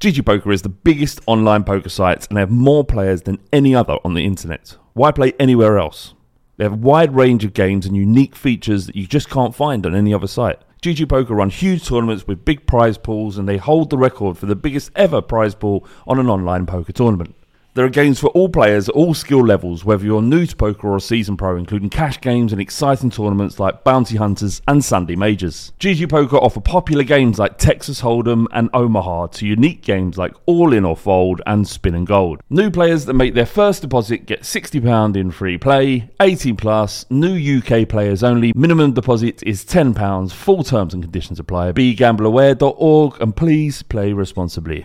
[0.00, 3.74] GG Poker is the biggest online poker site and they have more players than any
[3.74, 4.76] other on the internet.
[4.92, 6.14] Why play anywhere else?
[6.56, 9.84] They have a wide range of games and unique features that you just can't find
[9.84, 10.60] on any other site.
[10.82, 14.46] GG Poker run huge tournaments with big prize pools and they hold the record for
[14.46, 17.34] the biggest ever prize pool on an online poker tournament.
[17.78, 20.88] There are games for all players at all skill levels, whether you're new to poker
[20.88, 25.14] or a season pro, including cash games and exciting tournaments like Bounty Hunters and Sunday
[25.14, 25.72] Majors.
[25.78, 30.72] GG Poker offer popular games like Texas Hold'em and Omaha to unique games like All
[30.72, 32.40] In or Fold and Spin and Gold.
[32.50, 37.58] New players that make their first deposit get £60 in free play, 18 plus, new
[37.58, 41.70] UK players only, minimum deposit is £10, full terms and conditions apply.
[41.70, 44.84] BeGambleAware.org and please play responsibly.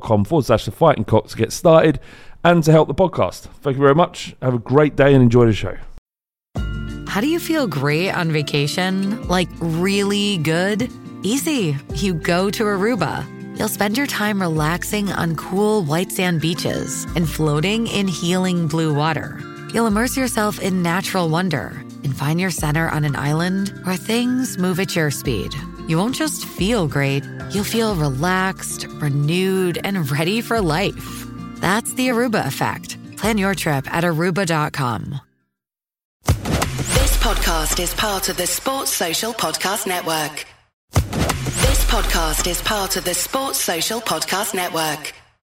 [0.00, 2.00] forward slash the fighting cock to get started
[2.44, 3.48] and to help the podcast.
[3.62, 4.36] Thank you very much.
[4.42, 5.76] Have a great day and enjoy the show.
[7.08, 9.26] How do you feel great on vacation?
[9.26, 10.90] Like really good?
[11.22, 11.76] Easy.
[11.94, 13.24] You go to Aruba.
[13.58, 18.92] You'll spend your time relaxing on cool white sand beaches and floating in healing blue
[18.92, 19.40] water.
[19.72, 24.58] You'll immerse yourself in natural wonder and find your center on an island where things
[24.58, 25.54] move at your speed.
[25.88, 31.26] You won't just feel great, you'll feel relaxed, renewed, and ready for life.
[31.60, 32.96] That's the Aruba effect.
[33.16, 35.20] Plan your trip at aruba.com.
[36.26, 40.46] This podcast is part of the Sports Social Podcast Network.
[40.92, 45.12] This podcast is part of the Sports Social Podcast Network.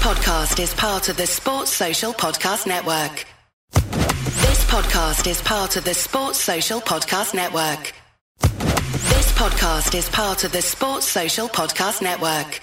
[0.00, 3.26] podcast is part of the Sports Social Podcast Network.
[3.70, 7.92] This podcast is part of the Sports Social Podcast Network.
[8.40, 12.60] This podcast is part of the Sports Social Podcast Network.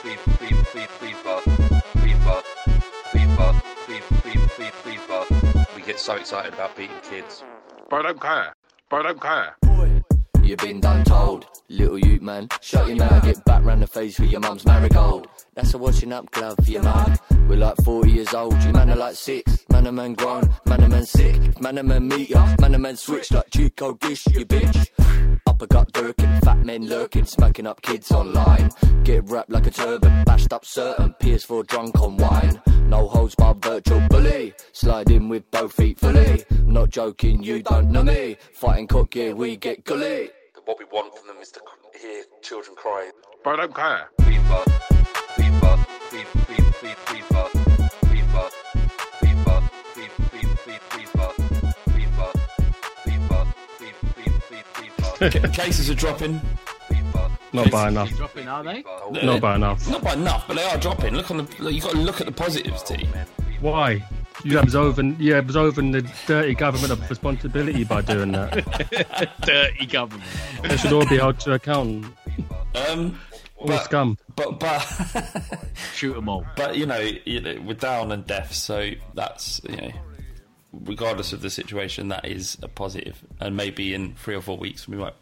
[0.00, 1.33] Please, please, please, please.
[5.94, 7.44] Get so excited about beating kids.
[7.88, 8.52] Bro, don't care.
[8.90, 9.56] Bro, don't care.
[10.42, 12.48] You've been done told, little you man.
[12.60, 15.28] Shut your mouth, get back round the face with your mum's marigold.
[15.54, 17.16] That's a washing up glove for your mum.
[17.48, 19.64] We're like 40 years old, you man are like six.
[19.70, 21.60] Man a man grown, man a man sick.
[21.60, 25.66] Man a man meet ya, man a man switch like Chico Gish, you bitch copper
[25.66, 28.70] got dirking, fat men lurking, smacking up kids online.
[29.04, 32.60] Get wrapped like a turban, bashed up certain, PS4 drunk on wine.
[32.88, 36.44] No holds barred virtual bully, sliding with both feet fully.
[36.66, 38.36] Not joking, you don't know me.
[38.52, 40.30] Fighting Cock, yeah, we get gully.
[40.64, 41.60] What we want from them is to
[42.00, 43.10] hear children cry.
[43.44, 44.08] But I don't care.
[44.22, 44.64] FIFA,
[45.36, 46.50] FIFA, FIFA,
[46.80, 47.50] FIFA, FIFA,
[48.10, 48.50] FIFA,
[49.20, 51.23] FIFA, FIFA, FIFA, FIFA.
[55.52, 56.40] Cases are dropping.
[57.52, 58.10] Not by enough.
[58.16, 58.82] Dropping, are they?
[59.22, 59.88] Not by enough.
[59.88, 61.14] Not by enough, but they are dropping.
[61.14, 61.72] Look on the.
[61.72, 63.06] you've got to look at the positives, T.
[63.60, 64.04] Why?
[64.42, 69.32] You're absolving, you absolving the dirty government of responsibility by doing that.
[69.42, 70.28] Dirty government.
[70.62, 72.04] they should all be held to account.
[72.90, 73.18] Um,
[73.56, 74.18] All but, scum.
[74.34, 74.80] but but
[75.94, 76.44] Shoot them all.
[76.56, 79.92] but you know, you know, we're down and deaf, so that's you know,
[80.84, 83.22] regardless of the situation, that is a positive.
[83.40, 85.14] And maybe in three or four weeks, we might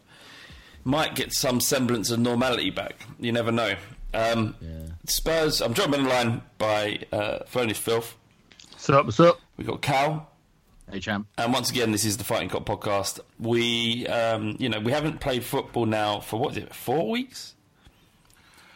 [0.85, 3.05] might get some semblance of normality back.
[3.19, 3.75] You never know.
[4.13, 4.55] Um,
[5.05, 5.61] Spurs.
[5.61, 8.15] I'm joined on the line by uh, Furnished Filth.
[8.71, 9.05] What's up?
[9.05, 9.39] What's up?
[9.57, 10.29] We've got Cal.
[10.91, 11.27] Hey, champ.
[11.37, 13.19] And once again, this is the Fighting Cock podcast.
[13.39, 17.55] We, um, you know, we haven't played football now for what is it, four weeks,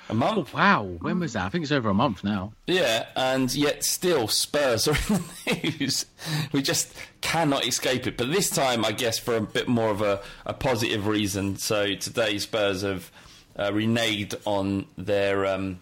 [0.10, 0.54] a month?
[0.54, 1.46] Wow, when was that?
[1.46, 2.54] I think it's over a month now.
[2.66, 6.06] Yeah, and yet still Spurs are in the news.
[6.52, 8.18] We just cannot escape it.
[8.18, 11.58] But this time, I guess, for a bit more of a, a positive reason.
[11.58, 13.12] So today, Spurs have
[13.56, 15.80] uh, reneged on their um,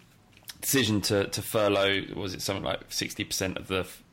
[0.62, 2.04] decision to, to furlough.
[2.16, 4.04] Was it something like sixty percent of the f-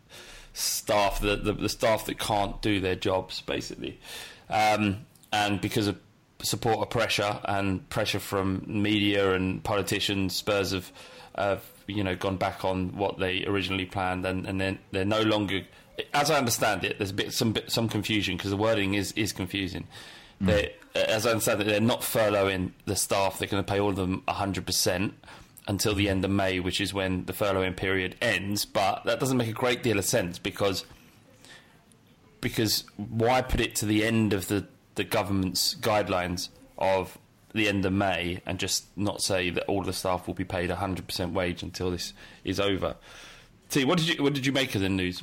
[0.52, 3.98] staff, the, the the staff that can't do their jobs, basically,
[4.50, 5.98] um, and because of
[6.42, 10.90] supporter pressure and pressure from media and politicians, Spurs have,
[11.36, 15.22] have you know gone back on what they originally planned, and and then they're no
[15.22, 15.62] longer.
[16.14, 19.12] As I understand it, there's a bit some bit, some confusion because the wording is
[19.12, 19.86] is confusing.
[20.38, 20.46] Hmm.
[20.46, 23.38] They, as I understand it, they're not furloughing the staff.
[23.38, 25.14] They're going to pay all of them 100 percent
[25.68, 28.64] until the end of May, which is when the furloughing period ends.
[28.64, 30.84] But that doesn't make a great deal of sense because
[32.42, 36.48] because why put it to the end of the, the government's guidelines
[36.78, 37.18] of
[37.54, 40.70] the end of May and just not say that all the staff will be paid
[40.70, 42.12] 100% wage until this
[42.44, 42.96] is over?
[43.70, 45.22] T, what did you what did you make of the news?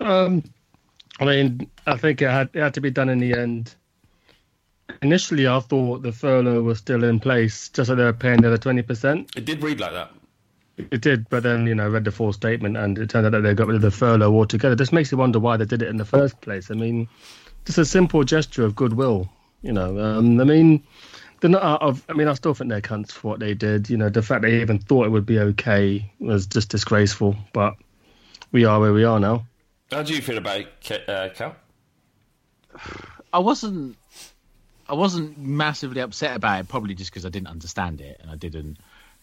[0.00, 0.44] Um,
[1.20, 3.74] I mean, I think it had, it had to be done in the end.
[5.02, 8.48] Initially, I thought the furlough was still in place, just so they were paying the
[8.48, 9.30] other twenty percent.
[9.36, 10.12] It did read like that.
[10.76, 13.42] It did, but then you know, read the full statement, and it turned out that
[13.42, 14.74] they got rid of the furlough altogether.
[14.74, 16.70] This makes you wonder why they did it in the first place.
[16.70, 17.08] I mean,
[17.64, 19.28] just a simple gesture of goodwill.
[19.62, 20.82] You know, um, I mean,
[21.40, 22.04] they're not out of.
[22.08, 23.88] I mean, I still think they're cunts for what they did.
[23.88, 27.36] You know, the fact they even thought it would be okay was just disgraceful.
[27.52, 27.74] But
[28.52, 29.46] we are where we are now.
[29.90, 31.56] How do you feel about it, uh, Cal?
[33.32, 33.96] I wasn't.
[34.88, 38.36] I wasn't massively upset about it, probably just because I didn't understand it and I
[38.36, 38.78] didn't.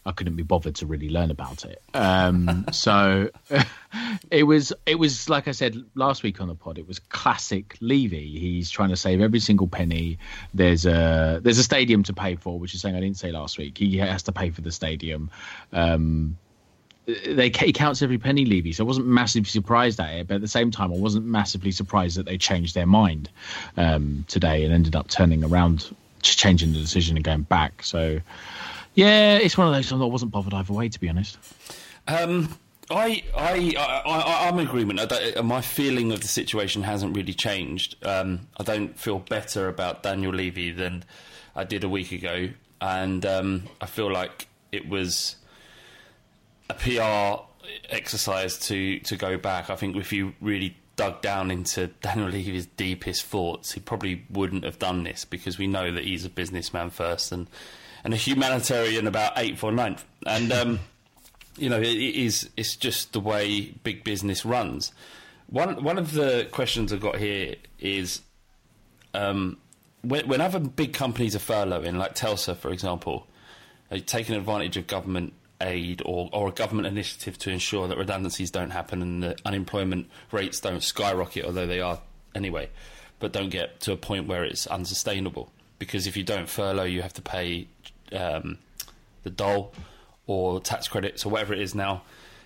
[0.05, 1.81] I couldn't be bothered to really learn about it.
[1.93, 3.29] Um, so
[4.31, 4.73] it was.
[4.85, 6.77] It was like I said last week on the pod.
[6.77, 8.39] It was classic Levy.
[8.39, 10.17] He's trying to save every single penny.
[10.53, 13.57] There's a there's a stadium to pay for, which is something I didn't say last
[13.57, 13.77] week.
[13.77, 15.29] He has to pay for the stadium.
[15.71, 16.37] Um,
[17.05, 18.73] they he counts every penny, Levy.
[18.73, 21.71] So I wasn't massively surprised at it, but at the same time, I wasn't massively
[21.71, 23.29] surprised that they changed their mind
[23.77, 27.83] um, today and ended up turning around, changing the decision and going back.
[27.83, 28.19] So
[28.95, 29.91] yeah, it's one of those.
[29.91, 31.37] I wasn't bothered either way, to be honest.
[32.07, 32.57] Um,
[32.89, 34.99] I, I, I, I, I'm in agreement.
[35.43, 37.95] My feeling of the situation hasn't really changed.
[38.05, 41.03] Um, I don't feel better about Daniel Levy than
[41.55, 42.49] I did a week ago,
[42.81, 45.37] and um, I feel like it was
[46.69, 47.43] a PR
[47.89, 49.69] exercise to to go back.
[49.69, 54.63] I think if you really dug down into Daniel Levy's deepest thoughts, he probably wouldn't
[54.63, 57.47] have done this because we know that he's a businessman first and
[58.03, 60.03] and a humanitarian about eighth or ninth.
[60.25, 60.79] And um,
[61.57, 64.91] you know, it, it is it's just the way big business runs.
[65.47, 68.21] One one of the questions I've got here is
[69.13, 69.57] um,
[70.01, 73.27] when, when other big companies are furloughing, like Telsa, for example,
[74.05, 78.71] taking advantage of government aid or, or a government initiative to ensure that redundancies don't
[78.71, 81.99] happen and the unemployment rates don't skyrocket, although they are
[82.33, 82.69] anyway,
[83.19, 85.51] but don't get to a point where it's unsustainable.
[85.77, 87.67] Because if you don't furlough, you have to pay
[88.13, 88.57] um,
[89.23, 89.73] the dole
[90.27, 92.03] or tax credits or whatever it is now.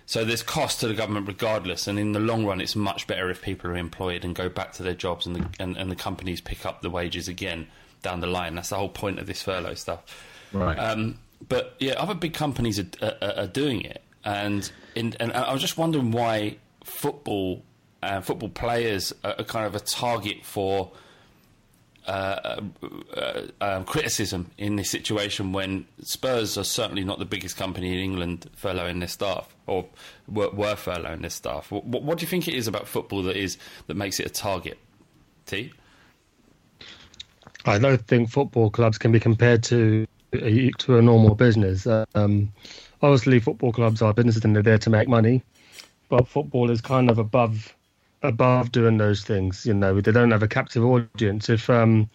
[0.08, 3.28] So there's cost to the government regardless, and in the long run, it's much better
[3.28, 5.96] if people are employed and go back to their jobs, and the, and, and the
[5.96, 7.66] companies pick up the wages again
[8.02, 8.54] down the line.
[8.54, 10.04] That's the whole point of this furlough stuff.
[10.52, 10.78] Right.
[10.78, 11.18] Um,
[11.48, 15.60] but yeah, other big companies are, are, are doing it, and in, and I was
[15.60, 17.64] just wondering why football
[18.00, 20.92] uh, football players are, are kind of a target for
[22.06, 22.60] uh,
[23.16, 27.98] uh, um, criticism in this situation when Spurs are certainly not the biggest company in
[27.98, 29.86] England furloughing their staff or
[30.28, 31.70] were, were furloughing their staff.
[31.70, 33.58] What, what, do you think it is about football that is
[33.88, 34.78] that makes it a target?
[35.46, 35.72] T.
[37.64, 41.86] I don't think football clubs can be compared to a, to a normal business.
[42.14, 42.52] Um,
[43.02, 45.42] obviously, football clubs are businesses and they're there to make money,
[46.08, 47.75] but football is kind of above
[48.26, 49.64] above doing those things.
[49.64, 51.48] You know, they don't have a captive audience.
[51.48, 52.10] If um,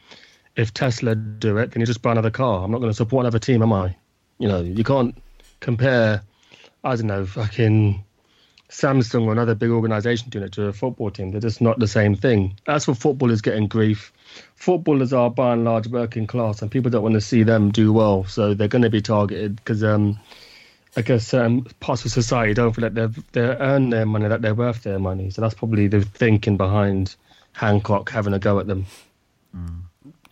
[0.56, 2.64] if Tesla do it, then you just buy another car.
[2.64, 3.96] I'm not going to support another team, am I?
[4.38, 5.16] You know, you can't
[5.60, 6.24] compare.
[6.84, 8.04] I don't know, fucking
[8.72, 11.32] Samsung or another big organisation doing it to a football team.
[11.32, 12.58] They're just not the same thing.
[12.66, 14.14] That's what footballers getting grief,
[14.56, 17.92] footballers are by and large working class, and people don't want to see them do
[17.94, 20.20] well, so they're going to be targeted because um,
[20.96, 24.42] I guess certain parts of society don't feel like they've they earned their money, that
[24.42, 25.30] they're worth their money.
[25.30, 27.16] So that's probably the thinking behind
[27.54, 28.86] Hancock having a go at them.
[29.56, 29.84] Mm.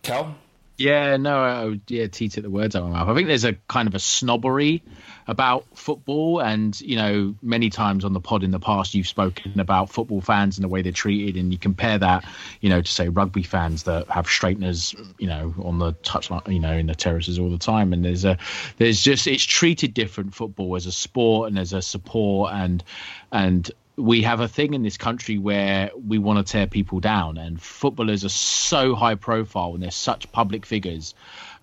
[0.02, 0.34] Cal?
[0.80, 3.08] Yeah, no, uh, yeah, T took the words out of my mouth.
[3.10, 4.82] I think there's a kind of a snobbery
[5.26, 9.60] about football, and you know, many times on the pod in the past, you've spoken
[9.60, 12.24] about football fans and the way they're treated, and you compare that,
[12.62, 16.60] you know, to say rugby fans that have straighteners, you know, on the touchline, you
[16.60, 18.38] know, in the terraces all the time, and there's a,
[18.78, 22.82] there's just it's treated different football as a sport and as a support, and
[23.30, 23.70] and
[24.00, 27.60] we have a thing in this country where we want to tear people down, and
[27.60, 31.14] footballers are so high profile and they're such public figures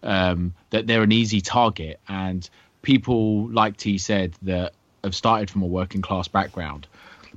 [0.03, 1.99] um, that they're an easy target.
[2.07, 2.47] And
[2.81, 6.87] people, like T said, that have started from a working class background,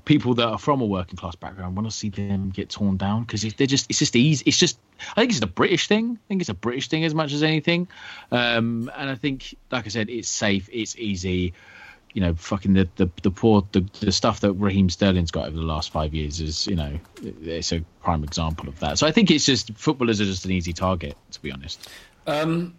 [0.04, 3.22] people that are from a working class background want to see them get torn down
[3.22, 4.44] because they're just it's just easy.
[4.46, 4.78] It's just
[5.16, 6.18] I think it's a British thing.
[6.22, 7.88] I think it's a British thing as much as anything.
[8.30, 11.54] Um, and I think, like I said, it's safe, it's easy
[12.12, 15.56] you know, fucking the the, the poor the, the stuff that Raheem Sterling's got over
[15.56, 18.98] the last five years is, you know, it's a prime example of that.
[18.98, 21.88] So I think it's just footballers are just an easy target, to be honest.
[22.26, 22.74] Um,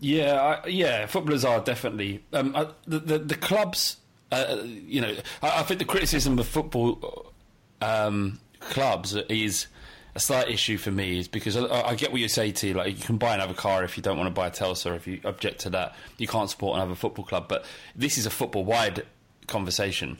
[0.00, 3.96] yeah, I, yeah, footballers are definitely um, uh, the, the, the clubs.
[4.32, 7.32] Uh, you know, I, I, think the criticism of football
[7.80, 9.66] um, clubs is
[10.14, 12.98] a slight issue for me is because I, I, get what you say to like
[12.98, 15.20] you can buy another car if you don't want to buy a Telsa if you
[15.24, 15.94] object to that.
[16.18, 17.64] You can't support another football club but
[17.94, 19.04] this is a football wide
[19.46, 20.18] conversation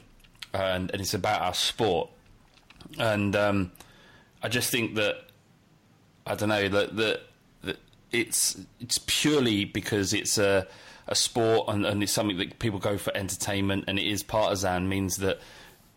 [0.53, 2.09] and, and it's about our sport.
[2.97, 3.71] And um,
[4.41, 5.15] I just think that
[6.25, 7.21] I don't know that that,
[7.63, 7.79] that
[8.11, 10.67] it's it's purely because it's a
[11.07, 14.87] a sport and, and it's something that people go for entertainment and it is partisan
[14.87, 15.39] means that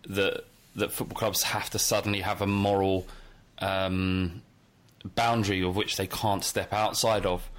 [0.09, 0.45] that
[0.77, 3.07] that football clubs have to suddenly have a moral
[3.59, 4.43] um,
[5.15, 7.51] boundary of which they can't step outside of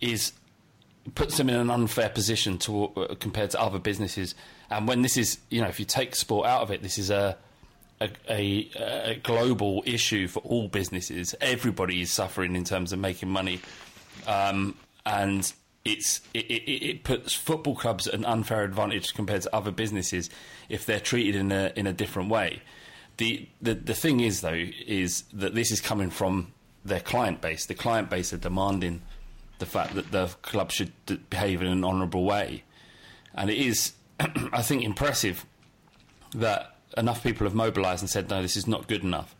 [0.00, 0.32] is
[1.14, 4.34] puts them in an unfair position to uh, compared to other businesses.
[4.70, 7.10] And when this is, you know, if you take sport out of it, this is
[7.10, 7.36] a
[8.00, 8.70] a, a,
[9.10, 11.34] a global issue for all businesses.
[11.40, 13.60] Everybody is suffering in terms of making money,
[14.26, 15.52] um, and
[15.84, 20.30] it's it, it, it, puts football clubs at an unfair advantage compared to other businesses
[20.68, 22.60] if they're treated in a in a different way
[23.18, 26.52] the, the the thing is though is that this is coming from
[26.84, 27.66] their client base.
[27.66, 29.02] The client base are demanding
[29.58, 30.92] the fact that the club should
[31.28, 32.62] behave in an honourable way,
[33.34, 35.44] and it is, I think, impressive
[36.34, 39.34] that enough people have mobilised and said no, this is not good enough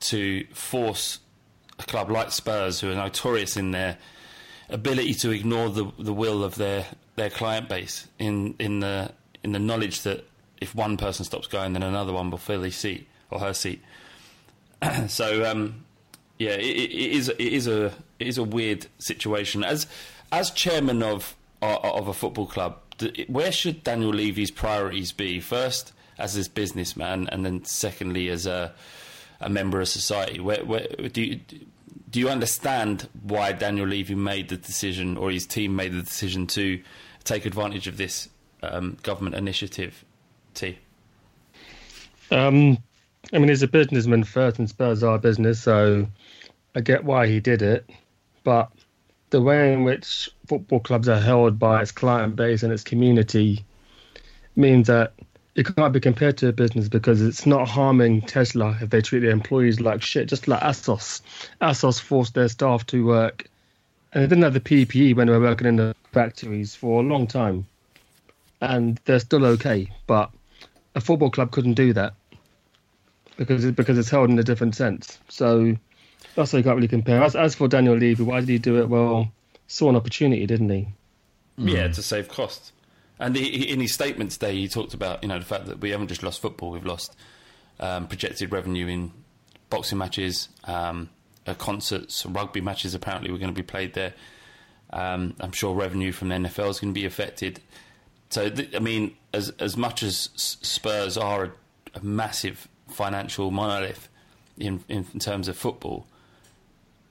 [0.00, 1.20] to force
[1.78, 3.98] a club like Spurs, who are notorious in their
[4.68, 9.12] ability to ignore the the will of their their client base in in the
[9.44, 10.28] in the knowledge that
[10.60, 13.82] if one person stops going, then another one will fill his seat or her seat.
[15.08, 15.84] so um,
[16.38, 17.86] yeah, it, it is it is a
[18.18, 19.64] it is a weird situation.
[19.64, 19.86] As
[20.30, 22.78] as chairman of of a football club,
[23.28, 25.40] where should Daniel Levy's priorities be?
[25.40, 28.72] First, as this businessman, and then secondly, as a
[29.42, 30.40] a member of society.
[30.40, 31.40] Where, where do you
[32.10, 36.46] do you understand why Daniel Levy made the decision, or his team made the decision
[36.48, 36.80] to
[37.24, 38.28] take advantage of this
[38.62, 40.04] um, government initiative?
[40.54, 40.78] T.
[42.30, 42.78] Um,
[43.32, 46.06] I mean, he's a businessman first, and Spurs are business, so
[46.74, 47.88] I get why he did it.
[48.44, 48.70] But
[49.30, 53.64] the way in which football clubs are held by its client base and its community
[54.56, 55.14] means that
[55.54, 59.20] it can't be compared to a business because it's not harming Tesla if they treat
[59.20, 61.20] their employees like shit, just like ASOS.
[61.60, 63.48] ASOS forced their staff to work,
[64.12, 67.06] and they didn't have the PPE when they were working in the factories for a
[67.06, 67.66] long time,
[68.60, 69.88] and they're still okay.
[70.06, 70.30] But
[70.94, 72.14] a football club couldn't do that
[73.36, 75.18] because it, because it's held in a different sense.
[75.28, 75.76] So
[76.34, 77.22] that's why you can't really compare.
[77.22, 78.88] As, as for Daniel Levy, why did he do it?
[78.88, 79.30] Well,
[79.66, 80.88] saw an opportunity, didn't he?
[81.56, 82.72] Yeah, to save costs.
[83.18, 85.80] And he, he, in his statement today, he talked about you know the fact that
[85.80, 87.16] we haven't just lost football, we've lost
[87.78, 89.12] um, projected revenue in
[89.70, 91.08] boxing matches, um,
[91.46, 92.94] uh, concerts, rugby matches.
[92.94, 94.14] Apparently, were going to be played there.
[94.90, 97.60] Um, I'm sure revenue from the NFL is going to be affected.
[98.30, 101.52] So, th- I mean, as as much as S- Spurs are a,
[101.94, 104.08] a massive financial monolith
[104.58, 106.06] in, in in terms of football,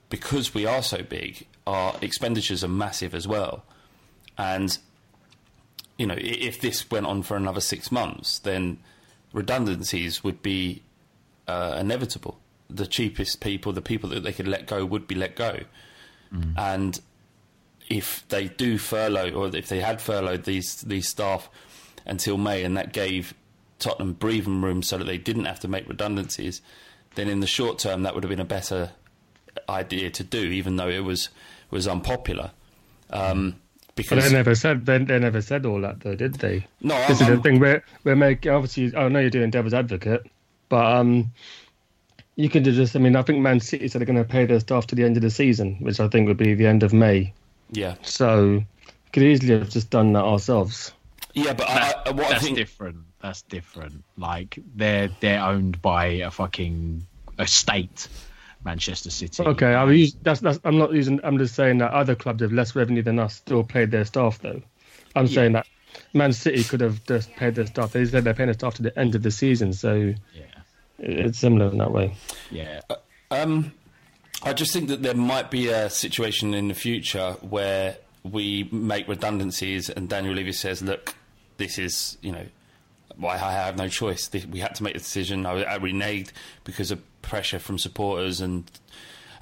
[0.09, 3.63] because we are so big, our expenditures are massive as well.
[4.37, 4.77] And
[5.97, 8.79] you know, if this went on for another six months, then
[9.33, 10.81] redundancies would be
[11.47, 12.39] uh, inevitable.
[12.69, 15.59] The cheapest people, the people that they could let go, would be let go.
[16.57, 16.99] And
[17.89, 21.49] if they do furlough, or if they had furloughed these these staff
[22.05, 23.33] until May, and that gave
[23.81, 26.61] Tottenham breathing room so that they didn't have to make redundancies,
[27.15, 28.91] then in the short term that would have been a better
[29.67, 31.27] idea to do, even though it was
[31.69, 32.51] was unpopular.
[33.09, 33.55] Um,
[33.87, 36.65] But because they never said they, they never said all that though, did they?
[36.81, 37.59] No, this I'm- is the I'm- thing.
[37.59, 38.95] We're we're making obviously.
[38.95, 40.23] I know you're doing devil's advocate,
[40.69, 41.31] but um,
[42.37, 42.95] you could just.
[42.95, 45.03] I mean, I think Man City said they're going to pay their staff to the
[45.03, 47.33] end of the season, which I think would be the end of May.
[47.71, 48.63] yeah, So
[49.13, 50.93] could easily have just done that ourselves.
[51.33, 52.97] Yeah, but I, I, what I That's think different.
[53.21, 54.03] That's different.
[54.17, 57.05] Like they're they're owned by a fucking
[57.37, 58.07] a state,
[58.63, 59.43] Manchester City.
[59.43, 60.59] Okay, I use that's that's.
[60.63, 61.19] I'm not using.
[61.23, 64.39] I'm just saying that other clubs with less revenue than us still paid their staff
[64.39, 64.61] though.
[65.15, 65.67] I'm saying that
[66.13, 67.91] Man City could have just paid their staff.
[67.93, 70.43] They said they're paying their staff to the end of the season, so Yeah,
[70.99, 72.15] it's similar in that way.
[72.49, 72.81] yeah.
[73.29, 73.71] Um,
[74.43, 79.07] I just think that there might be a situation in the future where we make
[79.07, 81.13] redundancies, and Daniel Levy says, "Look,
[81.61, 82.45] this is you know,
[83.15, 84.29] why I have no choice.
[84.49, 85.45] We had to make the decision.
[85.45, 86.31] I, I reneged
[86.63, 88.69] because of pressure from supporters and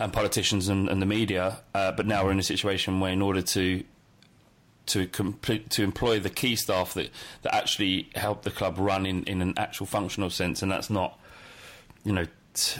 [0.01, 1.59] and politicians and, and the media.
[1.73, 3.83] Uh, but now we're in a situation where, in order to
[4.87, 7.09] to complete, to employ the key staff that,
[7.43, 11.19] that actually help the club run in, in an actual functional sense, and that's not,
[12.03, 12.25] you know,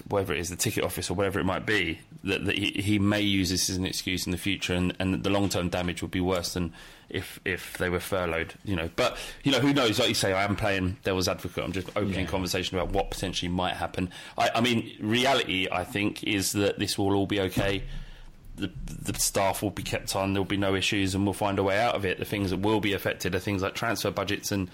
[0.07, 2.99] whatever it is, the ticket office or whatever it might be, that, that he, he
[2.99, 6.01] may use this as an excuse in the future, and, and the long term damage
[6.01, 6.73] would be worse than
[7.09, 8.89] if if they were furloughed, you know.
[8.95, 9.99] But you know, who knows?
[9.99, 11.63] Like you say, I am playing devil's advocate.
[11.63, 14.11] I'm just opening conversation about what potentially might happen.
[14.37, 17.83] I, I mean, reality, I think, is that this will all be okay
[18.59, 20.33] the, the staff will be kept on.
[20.33, 22.19] There will be no issues, and we'll find a way out of it.
[22.19, 24.69] The things that will be affected are things like transfer budgets, and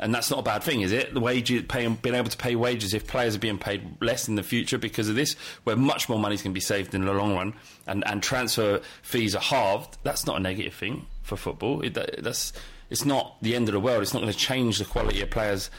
[0.00, 1.14] and that's not a bad thing, is it?
[1.14, 4.34] The wages, paying, being able to pay wages if players are being paid less in
[4.34, 7.04] the future because of this, where much more money is going to be saved in
[7.04, 7.54] the long run,
[7.86, 9.96] and and transfer fees are halved.
[10.02, 11.80] That's not a negative thing for football.
[11.82, 12.52] It, that, that's
[12.90, 14.02] it's not the end of the world.
[14.02, 15.70] It's not going to change the quality of players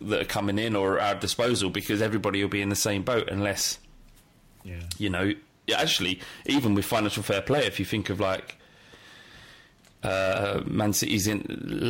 [0.00, 3.02] that are coming in or at our disposal because everybody will be in the same
[3.02, 3.78] boat unless
[4.64, 4.80] Yeah.
[4.98, 5.34] you know,
[5.74, 8.56] actually, even with financial fair play, if you think of like
[10.04, 11.44] uh, Man City's in,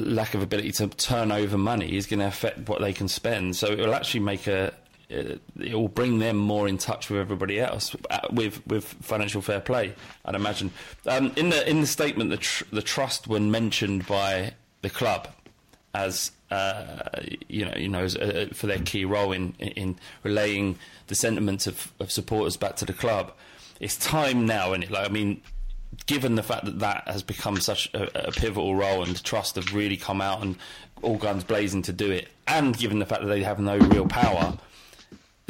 [0.06, 3.56] lack of ability to turn over money is going to affect what they can spend.
[3.56, 4.72] So it will actually make a
[5.10, 9.42] uh, it will bring them more in touch with everybody else uh, with with financial
[9.42, 9.94] fair play.
[10.24, 10.70] I'd imagine.
[11.06, 15.28] Um, in the in the statement, the tr- the trust when mentioned by the club
[15.94, 17.08] as uh,
[17.48, 21.66] you know, you know, as, uh, for their key role in in relaying the sentiments
[21.66, 23.32] of, of supporters back to the club.
[23.80, 25.42] It's time now, and like I mean,
[26.06, 29.56] given the fact that that has become such a, a pivotal role, and the trust
[29.56, 30.56] have really come out and
[31.02, 34.06] all guns blazing to do it, and given the fact that they have no real
[34.06, 34.56] power.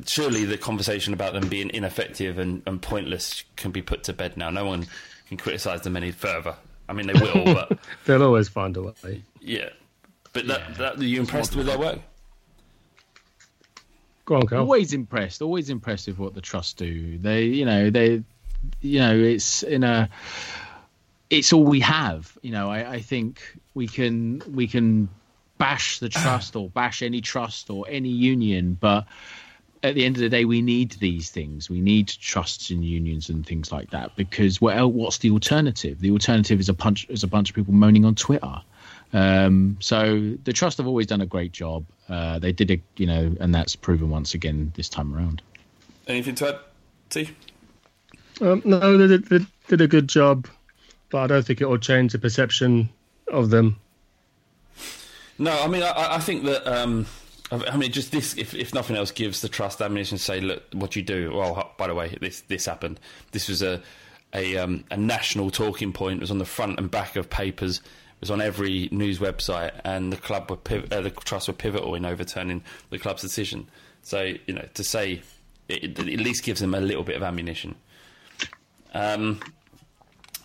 [0.07, 4.37] Surely the conversation about them being ineffective and, and pointless can be put to bed
[4.37, 4.51] now.
[4.51, 4.87] No one
[5.29, 6.55] can criticise them any further.
[6.89, 9.23] I mean, they will, but They'll always find a way.
[9.41, 9.71] yeah.
[10.35, 12.01] But that, that, are you impressed with their work?
[14.25, 14.61] Go on, Cal.
[14.61, 15.43] Always impressed.
[15.43, 17.19] Always impressed with what the trust do.
[17.19, 18.23] They, you know, they,
[18.81, 20.09] you know, it's in a,
[21.31, 22.37] it's all we have.
[22.43, 23.41] You know, I, I think
[23.75, 25.09] we can we can
[25.59, 29.07] bash the trust or bash any trust or any union, but
[29.85, 31.69] at the end of the day, we need these things.
[31.69, 36.01] We need trusts and unions and things like that because what el what's the alternative?
[36.01, 38.63] The alternative is a punch is a bunch of people moaning on Twitter.
[39.13, 41.85] Um, so the trust have always done a great job.
[42.09, 45.41] Uh, they did a, you know, and that's proven once again this time around.
[46.09, 46.59] Anything to add,
[47.11, 47.31] T?
[48.41, 50.49] Um, no, they did, they did a good job,
[51.11, 52.89] but I don't think it will change the perception
[53.29, 53.77] of them.
[55.39, 56.67] No, I mean, I, I think that.
[56.67, 57.07] Um,
[57.53, 60.63] I mean, just this, if, if nothing else, gives the trust ammunition to say, look,
[60.73, 61.31] what you do.
[61.33, 62.99] Well, by the way, this this happened.
[63.33, 63.83] This was a
[64.35, 66.17] a, um, a national talking point.
[66.17, 67.79] It was on the front and back of papers.
[67.79, 71.55] It was on every news website, and the club were piv- uh, the trust were
[71.55, 73.69] pivotal in overturning the club's decision.
[74.03, 75.23] So you know, to say
[75.69, 77.77] it, it at least gives them a little bit of ammunition.
[78.95, 79.41] Um,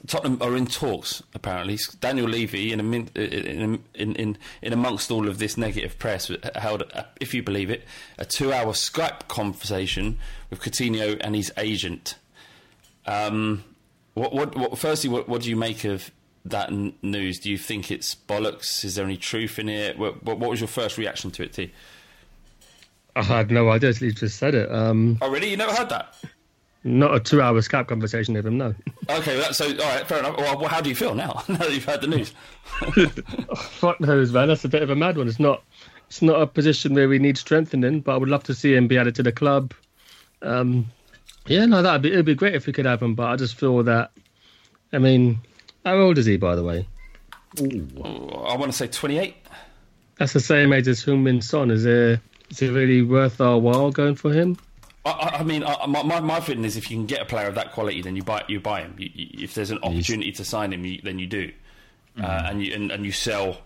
[0.07, 1.21] Tottenham are in talks.
[1.33, 5.99] Apparently, Daniel Levy, in, a min- in, in, in, in amongst all of this negative
[5.99, 7.83] press, held, a, if you believe it,
[8.17, 10.17] a two-hour Skype conversation
[10.49, 12.15] with Coutinho and his agent.
[13.05, 13.63] Um,
[14.13, 16.09] what, what, what, firstly, what, what do you make of
[16.45, 17.39] that n- news?
[17.39, 18.83] Do you think it's bollocks?
[18.83, 19.99] Is there any truth in it?
[19.99, 21.71] What, what, what was your first reaction to it, T?
[23.15, 23.91] I had no idea.
[23.93, 24.71] He just said it.
[24.71, 25.49] Um, oh, really?
[25.49, 26.15] You never heard that?
[26.83, 28.57] Not a two-hour Skype conversation with him.
[28.57, 28.73] No.
[29.09, 30.37] Okay, well, so all right, fair enough.
[30.37, 31.43] Well, how do you feel now?
[31.47, 32.31] now that you've heard the news.
[33.57, 34.49] Fuck knows, man.
[34.49, 35.27] That's a bit of a mad one.
[35.27, 35.63] It's not.
[36.07, 38.87] It's not a position where we need strengthening, but I would love to see him
[38.87, 39.73] be added to the club.
[40.43, 40.85] Um,
[41.47, 43.55] yeah, no, that'd be it'd be great if we could have him, but I just
[43.55, 44.11] feel that.
[44.93, 45.39] I mean,
[45.83, 46.87] how old is he, by the way?
[47.59, 47.87] Ooh.
[48.45, 49.37] I want to say twenty-eight.
[50.19, 51.71] That's the same age as Heung-Min Son.
[51.71, 52.19] Is it
[52.51, 54.55] is it really worth our while going for him?
[55.05, 57.55] I, I mean, I, my my feeling is if you can get a player of
[57.55, 58.95] that quality, then you buy you buy him.
[58.97, 61.51] You, you, if there's an opportunity to sign him, you, then you do,
[62.17, 62.23] mm.
[62.23, 63.57] uh, and you and, and you sell.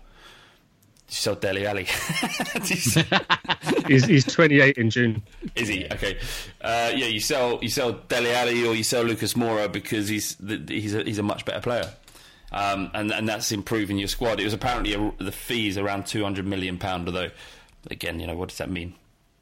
[1.06, 1.84] You sell Dele Alli.
[3.86, 5.22] he's, he's 28 in June.
[5.54, 5.84] Is he?
[5.92, 6.16] Okay.
[6.62, 10.38] Uh, yeah, you sell you sell Dele Alli or you sell Lucas Moura because he's
[10.68, 11.92] he's a, he's a much better player,
[12.52, 14.40] um, and and that's improving your squad.
[14.40, 17.30] It was apparently a, the fees around 200 million pound, although
[17.90, 18.94] again, you know, what does that mean?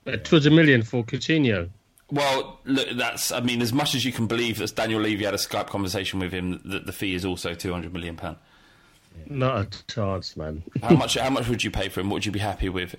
[0.06, 1.68] Uh, 200 million for Coutinho.
[2.12, 3.32] Well, look, that's.
[3.32, 6.20] I mean, as much as you can believe that Daniel Levy had a Skype conversation
[6.20, 8.36] with him, that the fee is also two hundred million pound.
[9.26, 10.62] Not a chance, man.
[10.82, 11.14] how much?
[11.14, 12.10] How much would you pay for him?
[12.10, 12.96] What would you be happy with?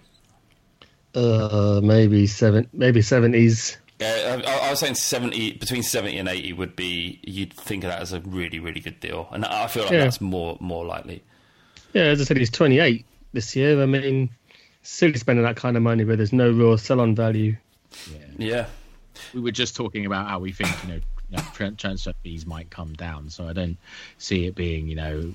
[1.14, 3.78] Uh, maybe seven, maybe seventies.
[4.00, 7.20] Yeah, I, I, was saying seventy, between seventy and eighty would be.
[7.22, 10.06] You'd think of that as a really, really good deal, and I feel like yeah.
[10.06, 11.22] that's more, more likely.
[11.94, 13.80] Yeah, as I said, he's twenty-eight this year.
[13.80, 14.32] I mean,
[14.82, 17.56] silly spending that kind of money where there's no real sell-on value.
[18.12, 18.18] Yeah.
[18.40, 18.66] yeah
[19.34, 21.00] we were just talking about how we think you know,
[21.30, 23.30] you know transfer fees might come down.
[23.30, 23.78] So I don't
[24.18, 25.34] see it being you know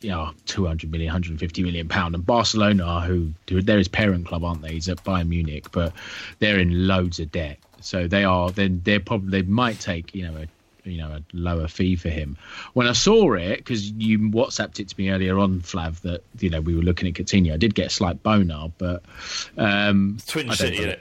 [0.00, 2.14] you know 200 million 150 million pound.
[2.14, 4.72] And barcelona who they're his parent club aren't they?
[4.72, 5.92] He's at bayern munich but
[6.38, 7.58] they're in loads of debt.
[7.80, 10.46] So they are then they're probably they might take you know a
[10.88, 12.36] you know a lower fee for him.
[12.74, 16.50] When i saw it because you whatsapped it to me earlier on flav that you
[16.50, 17.54] know we were looking at Coutinho.
[17.54, 19.02] i did get a slight boner but
[19.56, 20.96] um twin city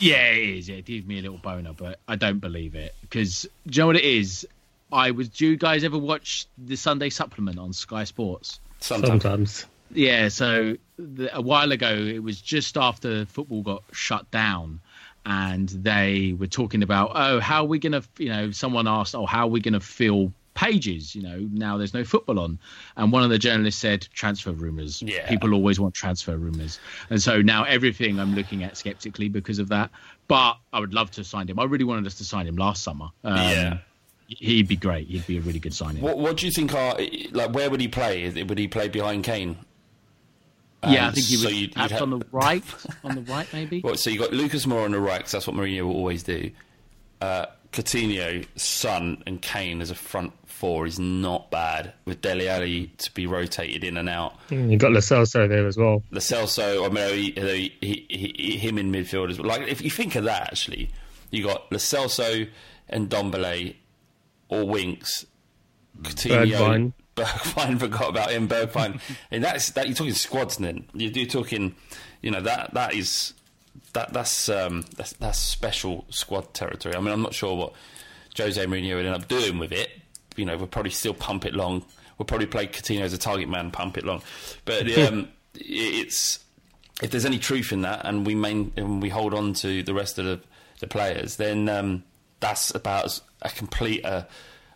[0.00, 0.68] yeah, it is.
[0.68, 3.86] It gives me a little boner, but I don't believe it because do you know
[3.88, 4.46] what it is?
[4.92, 5.28] I was.
[5.28, 8.60] Do you guys ever watch the Sunday Supplement on Sky Sports?
[8.80, 9.22] Sometimes.
[9.22, 9.66] Sometimes.
[9.92, 10.28] Yeah.
[10.28, 14.80] So the, a while ago, it was just after football got shut down,
[15.24, 18.02] and they were talking about, oh, how are we going to?
[18.18, 21.14] You know, someone asked, oh, how are we going to fill pages.
[21.14, 22.58] You know, now there's no football on.
[22.96, 25.02] And one of the journalists said transfer rumours.
[25.02, 25.28] Yeah.
[25.28, 26.78] People always want transfer rumours.
[27.08, 29.90] And so now everything I'm looking at skeptically because of that.
[30.28, 31.58] But I would love to sign him.
[31.58, 33.08] I really wanted us to sign him last summer.
[33.24, 33.78] Um, yeah.
[34.28, 35.08] He'd be great.
[35.08, 36.02] He'd be a really good signing.
[36.02, 36.96] What, what do you think are
[37.32, 37.52] like?
[37.52, 38.28] Where would he play?
[38.30, 39.56] Would he play behind Kane?
[40.88, 41.42] yeah, I think he would.
[41.42, 42.02] So you'd, you'd have...
[42.02, 42.64] on the right,
[43.04, 43.80] on the right maybe.
[43.80, 46.22] Well, so you got Lucas Moura on the right because that's what Mourinho will always
[46.22, 46.50] do.
[47.20, 52.88] Uh, Coutinho, Son, and Kane as a front four is not bad with Dele Alli
[52.98, 54.34] to be rotated in and out.
[54.48, 56.02] Mm, you got Lo there as well.
[56.12, 59.48] Celso, I mean, he, he, he, him in midfield as well.
[59.48, 60.90] Like if you think of that, actually,
[61.30, 61.78] you got Lo
[62.88, 63.76] and Ndombele
[64.48, 65.24] or Winks,
[66.02, 66.92] Coutinho.
[67.16, 68.48] Bergwijn forgot about him.
[68.48, 69.86] Bergwijn, and that's that.
[69.86, 71.74] You're talking squads, then you're, you're talking,
[72.22, 73.34] you know that that is
[73.92, 76.94] that that's um, that's that's special squad territory.
[76.94, 77.72] I mean, I'm not sure what
[78.36, 79.90] Jose Mourinho would end up doing with it.
[80.36, 81.84] You know, we'll probably still pump it long.
[82.18, 84.22] We'll probably play Coutinho as a target man, pump it long.
[84.64, 86.44] But um, it's
[87.02, 89.94] if there's any truth in that, and we main and we hold on to the
[89.94, 90.40] rest of the,
[90.80, 92.04] the players, then um,
[92.40, 94.26] that's about a complete a,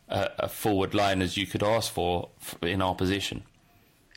[0.09, 2.31] a, a forward line as you could ask for
[2.63, 3.43] in our position.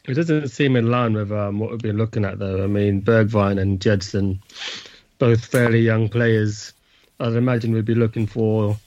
[0.06, 2.64] It doesn't seem in line with um, what we've been looking at, though.
[2.64, 4.40] I mean, Bergwijn and Gedson,
[5.19, 6.73] both fairly young players.
[7.19, 8.77] I'd imagine we'd be looking for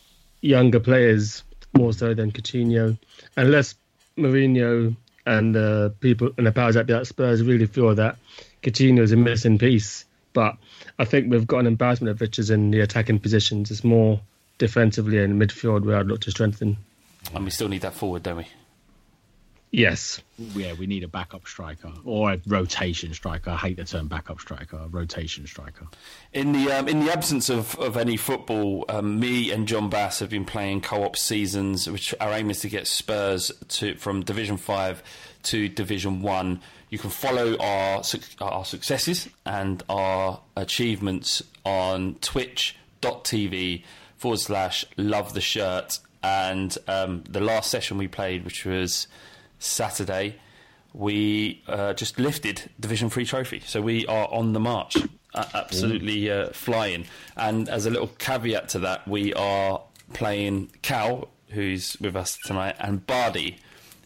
[0.41, 1.43] younger players
[1.77, 2.97] more so than Coutinho,
[3.37, 3.75] unless
[4.17, 4.95] Mourinho
[5.27, 8.17] and the people and the powers that be at Spurs really feel that
[8.63, 10.05] Coutinho is a missing piece.
[10.33, 10.57] But
[10.99, 13.71] I think we've got an embarrassment of riches in the attacking positions.
[13.71, 14.21] It's more
[14.59, 16.77] defensively and midfield where I'd look to strengthen.
[17.35, 18.47] And we still need that forward, don't we?
[19.73, 20.21] Yes.
[20.37, 23.51] Yeah, we need a backup striker or a rotation striker.
[23.51, 25.87] I hate the term backup striker, a rotation striker.
[26.33, 30.19] In the um, in the absence of, of any football, um, me and John Bass
[30.19, 34.57] have been playing co-op seasons, which our aim is to get Spurs to from Division
[34.57, 35.05] Five
[35.45, 36.61] to Division One.
[36.89, 38.03] You can follow our
[38.41, 43.85] our successes and our achievements on Twitch.tv
[44.17, 46.01] forward slash Love the Shirt.
[46.23, 49.07] And um, the last session we played, which was
[49.61, 50.37] Saturday,
[50.93, 53.61] we uh, just lifted Division Three trophy.
[53.65, 54.97] So we are on the march,
[55.35, 57.05] absolutely uh, flying.
[57.37, 62.75] And as a little caveat to that, we are playing Cal, who's with us tonight,
[62.81, 63.59] and Bardi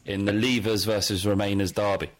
[0.05, 2.11] in the Leavers versus Remainers derby.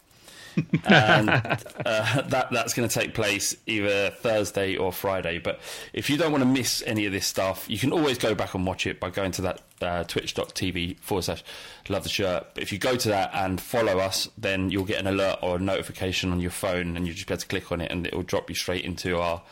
[0.85, 5.39] And uh, that that's going to take place either Thursday or Friday.
[5.39, 5.61] But
[5.93, 8.55] if you don't want to miss any of this stuff, you can always go back
[8.55, 11.45] and watch it by going to that uh, twitch.tv forward slash
[11.89, 12.47] love the shirt.
[12.55, 15.57] But if you go to that and follow us, then you'll get an alert or
[15.57, 18.07] a notification on your phone, and you'll just be able to click on it, and
[18.07, 19.43] it will drop you straight into our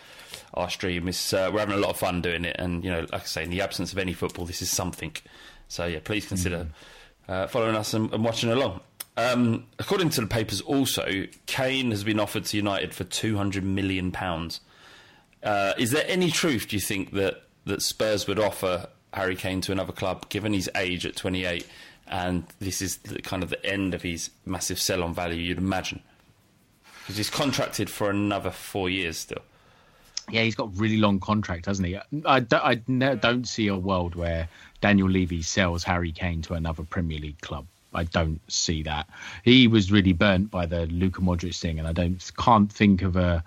[0.55, 1.09] our stream.
[1.09, 3.25] It's, uh, we're having a lot of fun doing it, and you know, like I
[3.25, 5.15] say, in the absence of any football, this is something.
[5.69, 6.69] So yeah, please consider
[7.29, 8.81] uh, following us and, and watching along.
[9.17, 13.63] Um, according to the papers, also Kane has been offered to United for two hundred
[13.63, 14.61] million pounds.
[15.43, 19.61] Uh, is there any truth, do you think, that that Spurs would offer Harry Kane
[19.63, 21.67] to another club, given his age at twenty eight,
[22.07, 25.43] and this is the, kind of the end of his massive sell-on value?
[25.43, 26.03] You'd imagine,
[27.01, 29.43] because he's contracted for another four years still.
[30.31, 31.99] Yeah, he's got a really long contract, hasn't he?
[32.25, 34.49] I, don't, I don't see a world where
[34.81, 37.67] Daniel Levy sells Harry Kane to another Premier League club.
[37.95, 39.09] I don't see that.
[39.45, 43.17] He was really burnt by the Luka Modric thing, and I don't can't think of
[43.17, 43.45] a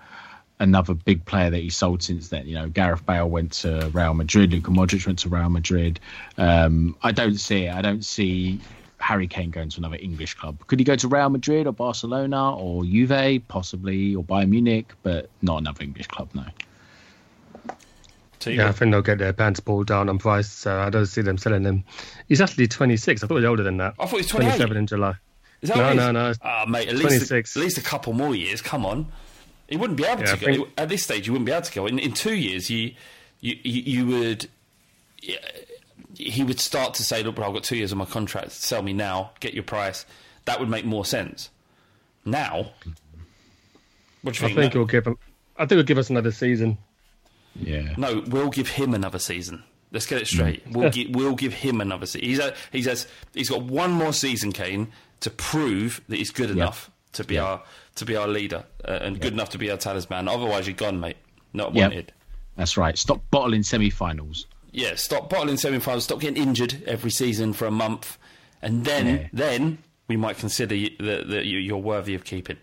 [0.58, 2.46] another big player that he sold since then.
[2.46, 6.00] You know, Gareth Bale went to Real Madrid, Luka Modric went to Real Madrid.
[6.38, 7.74] Um, I don't see it.
[7.74, 8.60] I don't see
[8.98, 10.66] Harry Kane going to another English club.
[10.66, 15.28] Could he go to Real Madrid or Barcelona or Juve, possibly, or Bayern Munich, but
[15.42, 16.44] not another English club, no.
[18.44, 21.22] Yeah, I think they'll get their pants pulled down on price, so I don't see
[21.22, 21.84] them selling him.
[22.28, 23.22] He's actually 26.
[23.22, 23.94] I thought he was older than that.
[23.98, 25.14] I thought he was 27 in July.
[25.62, 26.32] Is that no, no, no.
[26.42, 27.56] Ah, mate, at least, 26.
[27.56, 28.60] at least a couple more years.
[28.62, 29.06] Come on.
[29.68, 30.46] He wouldn't be able Yeah, to I go.
[30.64, 31.86] think- At this stage, you wouldn't be able to go.
[31.86, 32.92] In, in two years, you,
[33.40, 34.48] you, you, you would.
[35.22, 35.36] yeah,
[36.14, 38.52] He would start to say, "Look, but I've got two years on my contract.
[38.52, 39.30] Sell me now.
[39.40, 40.06] Get your price."
[40.44, 41.50] That would make more sense.
[42.24, 42.70] Now,
[44.22, 44.56] what do you I think?
[44.60, 45.16] think he'll give him.
[45.56, 46.78] I think he'll give us another season.
[47.60, 47.94] Yeah.
[47.96, 49.62] No, we'll give him another season.
[49.92, 50.62] Let's get it straight.
[50.70, 52.28] We'll, gi- we'll give him another season.
[52.72, 54.88] He's, a, he's, got one more season, Kane,
[55.20, 57.62] to prove that he's good enough to be our
[57.94, 60.28] to be our leader uh, and good enough to be our talisman.
[60.28, 61.16] Otherwise, you're gone, mate.
[61.54, 62.12] Not wanted.
[62.56, 62.98] That's right.
[62.98, 64.46] Stop bottling semi-finals.
[64.72, 66.04] Yeah, stop bottling semi-finals.
[66.04, 68.18] Stop getting injured every season for a month,
[68.60, 69.28] and then Yeah.
[69.32, 72.58] then we might consider that, that you- you're worthy of keeping.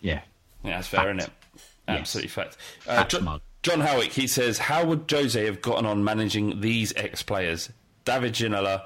[0.00, 0.22] Yeah.
[0.64, 1.18] Yeah, that's fair, Fact.
[1.18, 1.62] isn't it?
[1.88, 1.98] Yes.
[2.00, 2.56] Absolutely fact.
[2.86, 3.40] Uh, Fact, John.
[3.62, 7.70] John Howick, he says, how would Jose have gotten on managing these ex-players?
[8.04, 8.84] David Ginola,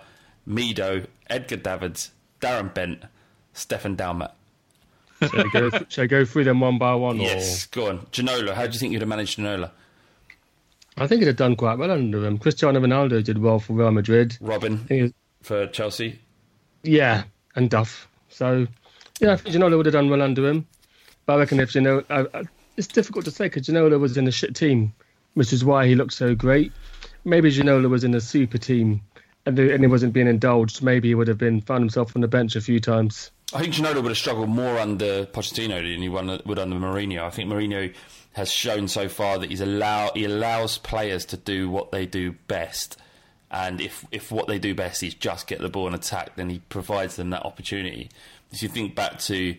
[0.48, 2.10] Mido, Edgar Davids,
[2.40, 3.04] Darren Bent,
[3.52, 4.32] Stefan Dalmat.
[5.22, 7.18] Shall I go, shall I go through them one by one?
[7.18, 8.00] Yes, go on.
[8.06, 9.70] Ginola, how do you think you'd have managed Ginola?
[10.96, 12.38] I think he'd have done quite well under them.
[12.38, 14.36] Cristiano Ronaldo did well for Real Madrid.
[14.42, 16.18] Robben for Chelsea?
[16.82, 17.24] yeah,
[17.56, 18.08] and Duff.
[18.28, 18.66] So,
[19.20, 20.66] yeah, I think Ginola would have done well under him.
[21.26, 22.44] But I reckon if Ginola, I, uh, I, uh,
[22.76, 24.92] it's difficult to say because Ginola was in a shit team,
[25.34, 26.72] which is why he looked so great.
[27.24, 29.02] Maybe Ginola was in a super team
[29.46, 30.82] and, the, and he wasn't being indulged.
[30.82, 33.30] Maybe he would have been found himself on the bench a few times.
[33.54, 37.22] I think Ginola would have struggled more under Pochettino than he would under Mourinho.
[37.22, 37.94] I think Mourinho
[38.32, 42.32] has shown so far that he's allow he allows players to do what they do
[42.48, 42.96] best,
[43.50, 46.50] and if if what they do best is just get the ball and attack, then
[46.50, 48.10] he provides them that opportunity.
[48.50, 49.54] If you think back to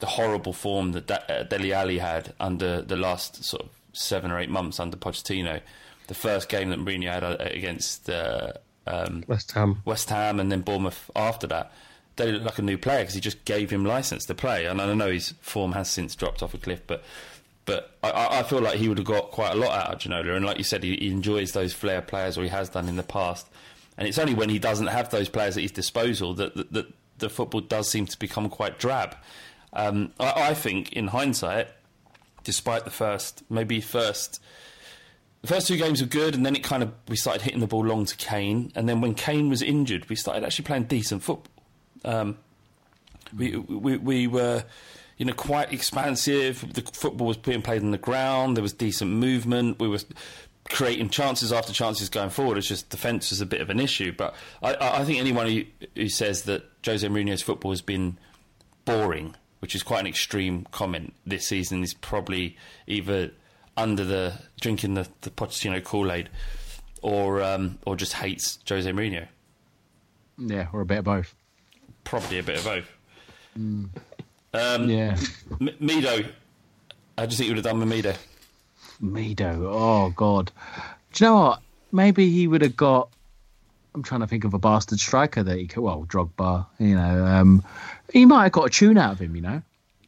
[0.00, 4.30] the horrible form that da- uh, Dele Alli had under the last sort of seven
[4.30, 5.60] or eight months under Pochettino,
[6.06, 8.52] the first game that Mourinho had uh, against uh,
[8.86, 9.82] um, West Ham.
[9.84, 11.72] West Ham and then Bournemouth after that,
[12.16, 14.66] they look like a new player because he just gave him license to play.
[14.66, 17.02] And I know his form has since dropped off a cliff, but
[17.64, 19.98] but I- I, I feel like he would have got quite a lot out of
[20.00, 20.34] Ginola.
[20.36, 22.96] And like you said, he, he enjoys those flair players, or he has done in
[22.96, 23.46] the past.
[23.98, 26.86] And it's only when he doesn't have those players at his disposal that that, that
[27.18, 29.16] the football does seem to become quite drab.
[29.78, 31.68] Um, I, I think, in hindsight,
[32.42, 34.40] despite the first, maybe first
[35.42, 37.66] the first two games were good, and then it kind of we started hitting the
[37.66, 41.22] ball long to Kane, and then when Kane was injured, we started actually playing decent
[41.22, 41.64] football.
[42.04, 42.38] Um,
[43.36, 44.64] we, we we were,
[45.16, 46.74] you know, quite expansive.
[46.74, 48.56] The football was being played on the ground.
[48.56, 49.78] There was decent movement.
[49.78, 50.00] We were
[50.70, 52.58] creating chances after chances going forward.
[52.58, 54.12] It's just defence was a bit of an issue.
[54.12, 55.62] But I, I think anyone who,
[55.94, 58.18] who says that Jose Mourinho's football has been
[58.84, 63.30] boring, which is quite an extreme comment this season, is probably either
[63.76, 66.28] under the drinking the, the Pochettino Kool Aid
[67.02, 69.26] or um, or just hates Jose Mourinho.
[70.38, 71.34] Yeah, or a bit of both.
[72.04, 72.90] Probably a bit of both.
[73.56, 73.90] Um,
[74.88, 75.16] Yeah.
[75.60, 76.30] M- Mido,
[77.16, 78.16] how do you think you would have done with Mido?
[79.02, 79.60] Mido.
[79.64, 80.50] Oh God.
[81.12, 81.62] Do you know what?
[81.92, 83.08] Maybe he would have got.
[83.98, 85.82] I'm trying to think of a bastard striker that he could.
[85.82, 86.66] Well, Drogba.
[86.78, 87.64] You know, um,
[88.12, 89.34] he might have got a tune out of him.
[89.34, 89.62] You know,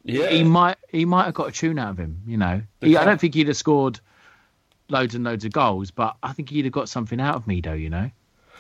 [0.04, 0.76] Yeah, he might.
[0.90, 2.22] He might have got a tune out of him.
[2.26, 3.98] You know, he, I don't think he'd have scored
[4.88, 7.78] loads and loads of goals, but I think he'd have got something out of Mido.
[7.78, 8.10] You know,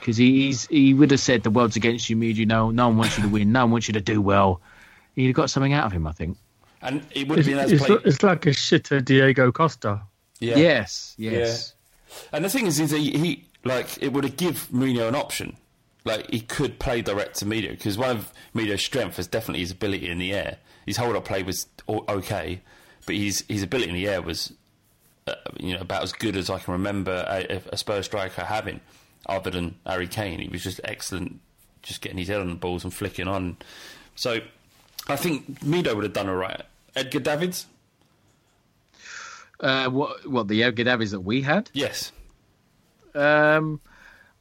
[0.00, 2.34] because he's he would have said the world's against you, Mido.
[2.36, 3.52] You know, no one wants you to win.
[3.52, 4.60] No one wants you to do well.
[5.14, 6.06] He'd have got something out of him.
[6.08, 6.36] I think.
[6.82, 7.96] and it would have It's, been it's, play.
[8.04, 10.00] it's like a shitter Diego Costa.
[10.40, 10.56] Yeah.
[10.56, 11.14] Yes.
[11.18, 11.74] Yes.
[12.32, 15.56] And the thing is, is he, he like it would have give Mourinho an option.
[16.04, 19.70] Like he could play direct to Mourinho because one of Mourinho's strength is definitely his
[19.72, 20.56] ability in the air.
[20.86, 22.60] His hold up play was okay,
[23.06, 24.52] but his his ability in the air was
[25.26, 28.80] uh, you know about as good as I can remember a, a Spurs striker having,
[29.26, 30.38] other than Harry Kane.
[30.40, 31.38] He was just excellent,
[31.82, 33.58] just getting his head on the balls and flicking on.
[34.16, 34.40] So
[35.06, 36.62] I think Mido would have done all right.
[36.96, 37.66] Edgar Davids,
[39.60, 40.26] Uh, what?
[40.28, 41.70] What the Edgar Davids that we had?
[41.74, 42.10] yes,
[43.14, 43.80] Um,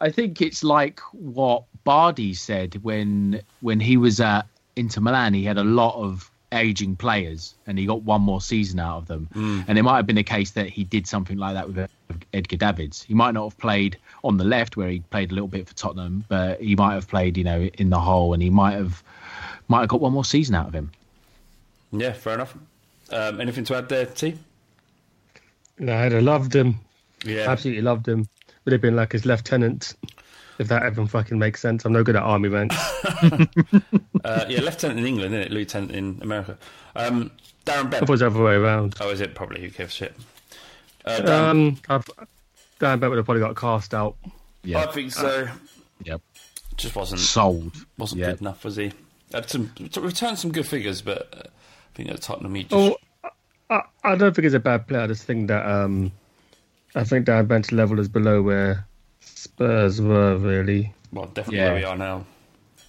[0.02, 5.34] I think it's like what Bardi said when when he was at Inter Milan.
[5.34, 9.08] He had a lot of aging players, and he got one more season out of
[9.08, 9.28] them.
[9.68, 11.90] And it might have been the case that he did something like that with
[12.34, 13.04] Edgar Davids.
[13.04, 15.76] He might not have played on the left, where he played a little bit for
[15.76, 19.04] Tottenham, but he might have played, you know, in the hole, and he might have
[19.68, 20.92] might have got one more season out of him.
[21.92, 22.56] yeah, fair enough.
[23.12, 24.36] Um, anything to add there, T?
[25.78, 26.80] No, I'd have loved him.
[27.24, 28.28] Yeah, Absolutely loved him.
[28.70, 29.96] Would have been like his lieutenant,
[30.60, 31.86] if that even fucking makes sense.
[31.86, 32.76] I'm no good at army ranks.
[34.24, 35.52] Uh, yeah, lieutenant in England, isn't it?
[35.52, 36.56] Lieutenant in America.
[36.96, 37.32] Um,
[37.66, 37.94] Darren I Bent.
[37.94, 38.96] thought it was the other way around.
[39.00, 39.34] Oh, is it?
[39.34, 39.62] Probably.
[39.62, 40.16] Who gives a shit?
[41.06, 42.06] Uh, Darren, Um, I've,
[42.80, 44.18] Dan Bent would have probably got cast out.
[44.64, 44.80] Yeah.
[44.84, 45.48] I think so.
[46.04, 46.22] Yep.
[46.78, 47.74] Just wasn't Sold.
[47.98, 48.32] wasn't Yeah.
[48.32, 48.92] good enough, was he?
[49.34, 52.98] Had some returned some good figures, but uh, I think at Tottenham he just Oh,
[53.72, 55.02] I, I don't think he's a bad player.
[55.02, 56.12] I just think that um,
[56.96, 58.86] I think Dan Bent's level is below where
[59.22, 60.94] Spurs were really.
[61.12, 61.66] well definitely Yeah.
[61.72, 62.26] where we are now.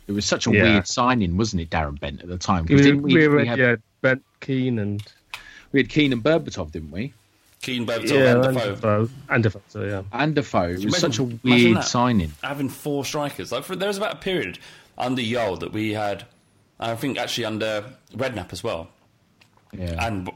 [0.07, 0.63] It was such a Yeah.
[0.65, 2.67] weird signing, wasn't it, Darren Bent at the time?
[2.67, 5.03] 'Cause We, we, we, were we had, yeah, Bent, Keane, and
[5.73, 7.13] we had Keane and Berbatov, didn't we?
[7.63, 8.71] Keane Berbatov yeah, and and Defoe.
[8.75, 9.63] Defoe, and Defoe.
[9.69, 10.69] So yeah, And Defoe.
[10.71, 11.85] It was Imagine- such a weird that.
[11.85, 12.33] signing.
[12.43, 13.53] having four strikers.
[13.53, 14.59] Like for, there was about a period
[14.99, 16.25] under Jol that we had,
[16.81, 17.85] I think actually under
[18.15, 18.89] Redknapp as well,
[19.73, 20.05] Yeah.
[20.07, 20.31] and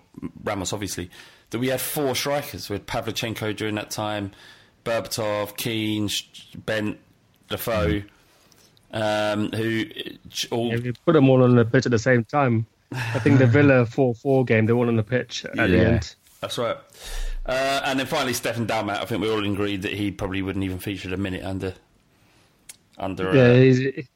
[0.44, 1.10] Ramos obviously,
[1.54, 2.68] that we had four strikers.
[2.68, 4.32] We had Pavlyuchenko during that time,
[4.84, 6.10] Berbatov, Keane,
[6.66, 6.98] Bent,
[7.48, 8.02] Defoe,
[8.92, 12.66] um, who uh, all Yeah, put them all on the pitch at the same time.
[12.92, 16.14] I think the Villa 4-4 game, they're all on the pitch at the end.
[16.40, 16.76] That's right.
[17.46, 18.96] Uh, and then finally, Stefan Dalmat.
[18.96, 21.74] I think we all agreed that he probably wouldn't even feature a minute under
[22.98, 24.06] under uh, Yeah, he's, he-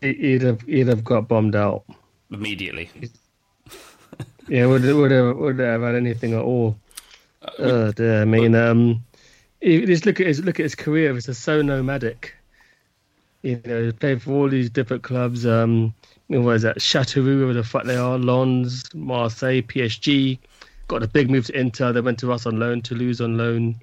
[0.00, 1.84] he'd have he'd have got bombed out.
[2.32, 2.88] immediately.
[4.50, 6.76] Yeah, would would have would have had anything at all.
[7.56, 9.04] Uh, dear, I mean, um,
[9.62, 11.16] just look at his look at his career.
[11.16, 12.34] It's so nomadic.
[13.42, 15.46] You know, he played for all these different clubs.
[15.46, 15.94] Um,
[16.28, 16.82] you know, what is that?
[16.82, 18.18] Chateauroux, wherever the fuck they are.
[18.18, 20.40] Lens, Marseille, PSG.
[20.88, 21.92] Got a big move to Inter.
[21.92, 23.76] They went to us on loan, Toulouse on loan,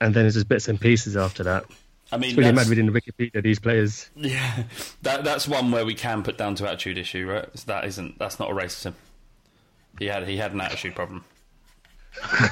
[0.00, 1.64] and then it's just bits and pieces after that.
[2.12, 4.08] I mean, It's really mad reading the Wikipedia these players.
[4.14, 4.62] Yeah,
[5.02, 7.48] that that's one where we can put down to attitude issue, right?
[7.58, 8.94] So that isn't that's not a racism.
[9.98, 11.24] He had he had an attitude problem.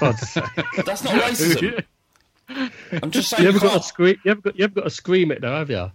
[0.00, 0.44] God's sake.
[0.84, 1.84] That's not racism.
[2.48, 4.16] I'm just saying You you, ever got a scream?
[4.24, 5.90] You ever got you ever got to scream it though, have you?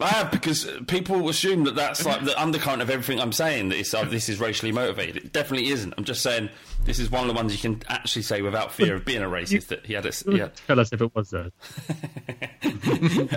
[0.00, 3.68] I have because people assume that that's like the undercurrent of everything I'm saying.
[3.68, 5.16] That it's, uh, this is racially motivated.
[5.16, 5.94] It definitely isn't.
[5.96, 6.50] I'm just saying
[6.84, 9.28] this is one of the ones you can actually say without fear of being a
[9.28, 9.68] racist.
[9.68, 11.50] That he had a had, Tell us if it was though.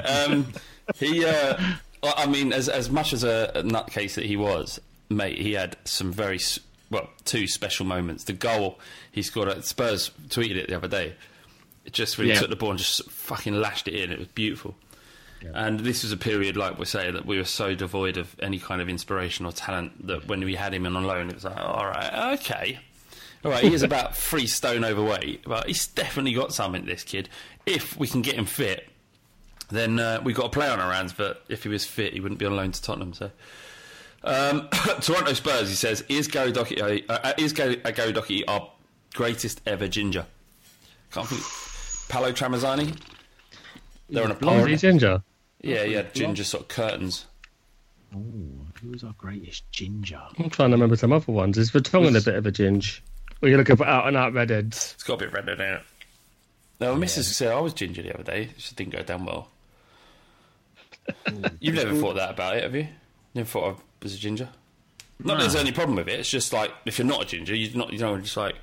[0.26, 0.48] um,
[0.96, 1.58] he, uh,
[2.04, 6.12] I mean, as as much as a, nutcase that he was, mate, he had some
[6.12, 6.40] very
[6.96, 8.24] well two special moments.
[8.26, 8.80] The goal
[9.12, 11.14] he scored at Spurs tweeted it the other day.
[11.86, 12.40] It just really Yeah.
[12.40, 14.12] took the ball and just fucking lashed it in.
[14.12, 14.76] It was beautiful.
[15.54, 18.58] And this was a period, like we say, that we were so devoid of any
[18.58, 21.44] kind of inspiration or talent that when we had him in on loan, it was
[21.44, 22.80] like, all right, okay.
[23.44, 27.30] All right, he is about three stone overweight, but he's definitely got something, this kid.
[27.68, 28.88] If we can get him fit,
[29.70, 31.14] then uh, we've got a play on our hands.
[31.14, 33.14] But if he was fit, he wouldn't be on loan to Tottenham.
[33.14, 33.30] So,
[34.26, 34.68] um,
[35.02, 38.72] Toronto Spurs, he says, is Gary Doherty, uh, uh, is Gary, uh, Gary Doherty our
[39.14, 40.26] greatest ever ginger?
[41.12, 41.42] Can't think.
[42.10, 42.98] Paolo Tramezzani.
[44.10, 44.70] They're on a Oh, pond.
[44.72, 45.24] is he ginger?
[45.62, 47.26] Yeah, yeah, ginger sort of curtains.
[48.14, 50.22] Who was our greatest ginger?
[50.38, 51.58] I'm trying to remember some other ones.
[51.58, 53.00] Is Vertonghen a bit of a ginge?
[53.42, 54.94] Or you're looking for out and out redheads?
[54.94, 55.82] It's got a bit redder in it.
[56.80, 57.24] No, Mrs.
[57.24, 58.44] said I was ginger the other day.
[58.44, 59.50] It just didn't go down well.
[61.60, 62.88] You've never thought that about it, have you?
[63.34, 64.50] Never thought I was a ginger.
[65.20, 66.20] Not that there's any problem with it.
[66.20, 67.94] It's just like if you're not a ginger, you're not.
[67.94, 68.56] You know, just like.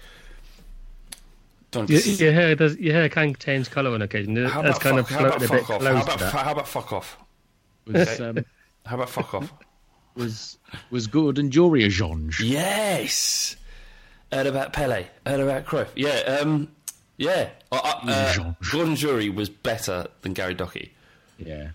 [1.70, 2.76] Don't Your, your hair does.
[2.76, 4.36] Your hair can change colour on occasion.
[4.44, 5.80] how That's about, kind fuck, of how about a bit fuck off?
[5.80, 7.16] close How about, how about fuck off?
[7.86, 8.44] Was um,
[8.86, 9.52] How about fuck off?
[10.14, 10.58] was
[10.90, 12.32] was Gordon Durie a genre?
[12.44, 13.56] yes.
[14.30, 15.06] Heard about Pele.
[15.26, 15.88] Heard about Cruyff.
[15.94, 16.38] Yeah.
[16.40, 16.68] Um.
[17.16, 17.50] Yeah.
[17.70, 20.90] Uh, uh, Gordon Durie was better than Gary Docky.
[21.38, 21.70] Yeah.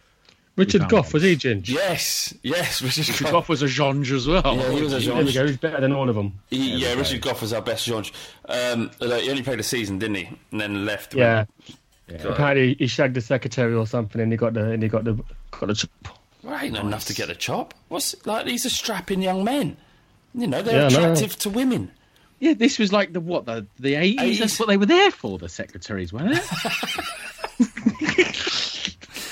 [0.58, 1.70] Richard can't Gough was he ginge?
[1.70, 2.34] Yes.
[2.44, 2.82] Yes.
[2.82, 3.32] Richard Richard Gough.
[3.32, 4.42] Gough was a genre as well.
[4.58, 5.46] Yeah, he was a There we go.
[5.48, 6.34] He's better than all of them.
[6.50, 8.10] He, yeah, Richard Gough was our best genre.
[8.50, 10.30] Um, like, he only played a season, didn't he?
[10.52, 11.14] And then left.
[11.14, 11.46] Yeah.
[12.10, 15.04] Went- Apparently he shagged the secretary or something, and he got the and he got
[15.04, 15.74] the got the.
[15.76, 15.90] chop.
[16.42, 17.74] Well, ain't enough to get a chop.
[17.90, 18.46] What's like?
[18.46, 19.76] These are strapping young men.
[20.34, 21.12] You know, they're Yeah, I know.
[21.12, 21.92] attractive to women.
[22.40, 24.38] Yeah, this was like the what the the eighties.
[24.38, 24.40] 80s.
[24.40, 25.38] That's what they were there for.
[25.38, 26.44] The secretaries, weren't it?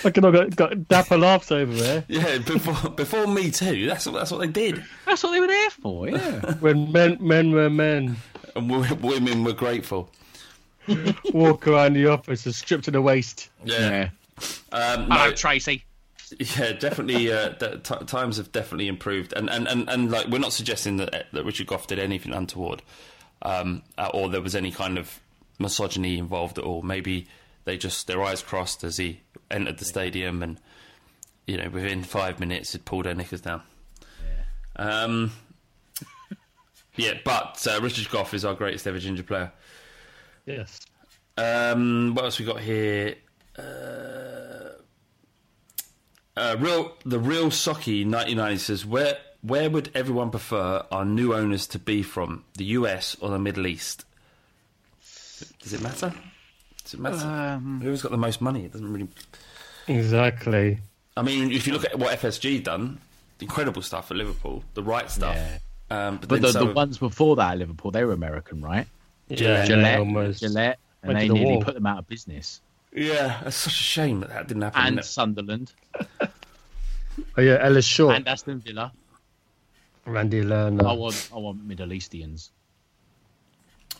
[0.05, 3.87] Fucking I got, got dapper laughs over there Yeah, before before Me Too.
[3.87, 4.83] That's what that's what they did.
[5.07, 6.07] That's what they were there for.
[6.07, 6.53] Yeah.
[6.59, 8.17] when men men were men.
[8.55, 10.11] And w- women were grateful.
[11.33, 13.49] Walk around the office and stripped to the waist.
[13.63, 14.09] Yeah.
[14.71, 15.83] Um, Hello, no, Tracy.
[16.39, 17.31] yeah, definitely.
[17.31, 20.97] Uh, the t- times have definitely improved, and, and, and, and like we're not suggesting
[20.97, 22.83] that that Richard Gough did anything untoward,
[23.41, 23.81] um,
[24.13, 25.19] or there was any kind of
[25.57, 26.83] misogyny involved at all.
[26.83, 27.25] Maybe
[27.63, 30.59] they just their eyes crossed as he entered the stadium, and
[31.47, 33.61] you know within five minutes had pulled their knickers down.
[34.77, 35.31] Um,
[36.95, 39.51] yeah, but uh, Richard Gough is our greatest ever ginger player.
[40.45, 40.79] Yes.
[41.37, 43.15] Um, what else we got here?
[43.57, 43.61] Uh,
[46.37, 51.33] uh, real the real Socky ninety nine says where where would everyone prefer our new
[51.33, 52.43] owners to be from?
[52.57, 54.05] The US or the Middle East?
[55.59, 56.13] Does it matter?
[56.85, 57.17] Does it matter?
[57.25, 58.65] Um, Who's got the most money?
[58.65, 59.07] It doesn't really.
[59.87, 60.79] Exactly.
[61.17, 62.99] I mean, if you look at what FSG done,
[63.39, 65.35] incredible stuff at Liverpool, the right stuff.
[65.35, 65.57] Yeah.
[65.89, 68.61] Um, but But then the, so- the ones before that at Liverpool, they were American,
[68.61, 68.87] right?
[69.27, 70.41] Yeah, Gillett, almost.
[70.43, 71.63] Gillett, and they the nearly wall.
[71.63, 72.61] put them out of business.
[72.93, 74.81] yeah, it's such a shame that that didn't happen.
[74.81, 75.05] And didn't?
[75.05, 75.73] Sunderland,
[77.37, 78.91] Oh yeah, Ellis Short, and Aston Villa.
[80.05, 80.85] Randy Lerner.
[80.87, 82.51] I want, I want Middle Eastians.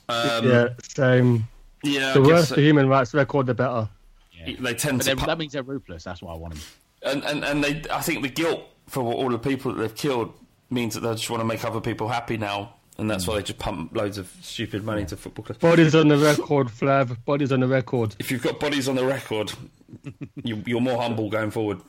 [0.07, 1.47] Um, yeah, same.
[1.83, 2.55] Yeah, The I worse so.
[2.55, 3.89] the human rights record, the better.
[4.33, 4.55] Yeah.
[4.59, 6.03] They tend But to they're- pu- that means they're ruthless.
[6.03, 6.63] That's why I want them.
[7.03, 10.33] and, and and they I think the guilt for all the people that they've killed
[10.69, 13.43] means that they just want to make other people happy now, and that's why they
[13.43, 15.59] just pump loads of stupid money to football clubs.
[15.59, 17.17] Bodies on the record, Flav.
[17.25, 18.15] Bodies on the record.
[18.19, 19.51] If you've got bodies on the record,
[20.43, 21.79] you, you're more humble going forward.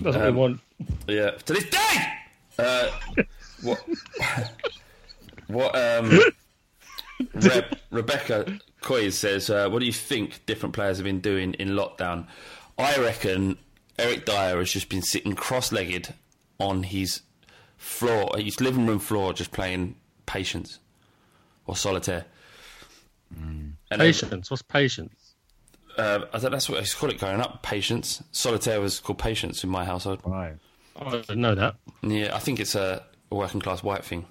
[0.00, 0.60] That's what Um, we want.
[1.08, 2.12] Yeah, to this day.
[2.58, 2.90] Uh,
[3.62, 3.84] what?
[5.48, 5.74] what?
[5.76, 6.10] Um,
[7.34, 11.70] Re- Rebecca Coy says, uh, "What do you think different players have been doing in
[11.70, 12.26] lockdown?"
[12.78, 13.58] I reckon
[13.98, 16.14] Eric Dier has just been sitting cross-legged
[16.58, 17.20] on his
[17.76, 20.78] floor, his living room floor, just playing patience
[21.66, 22.24] or solitaire.
[23.36, 24.50] And then- Patience.
[24.50, 25.34] What's patience?
[25.96, 27.62] Uh, I think that's what it's called it growing up.
[27.62, 28.22] Patience.
[28.32, 30.20] Solitaire was called patience in my household.
[30.24, 30.56] Right.
[30.96, 31.76] Oh, I didn't know that.
[32.02, 34.26] Yeah, I think it's a working class white thing.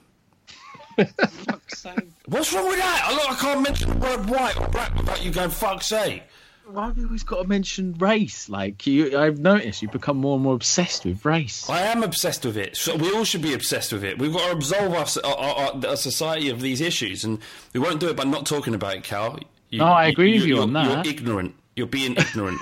[2.25, 3.03] What's wrong with that?
[3.05, 6.23] I, look, I can't mention the word white or black without you going fuck's sake.
[6.71, 8.47] Why have we always got to mention race?
[8.47, 11.67] Like you, I've noticed you've become more and more obsessed with race.
[11.67, 12.77] I am obsessed with it.
[12.77, 14.19] So we all should be obsessed with it.
[14.19, 17.39] We've got to absolve our, our, our, our society of these issues, and
[17.73, 19.39] we won't do it by not talking about it, Cal.
[19.71, 21.05] You, No, I agree with you you're- on that.
[21.05, 21.55] You're ignorant.
[21.75, 22.59] You're being ignorant.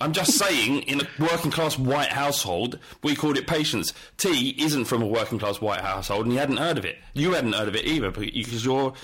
[0.00, 3.92] I'm just saying, in a working class white household, we called it patience.
[4.16, 6.98] T isn't from a working class white household, and you hadn't heard of it.
[7.12, 8.94] You hadn't heard of it either, because you're.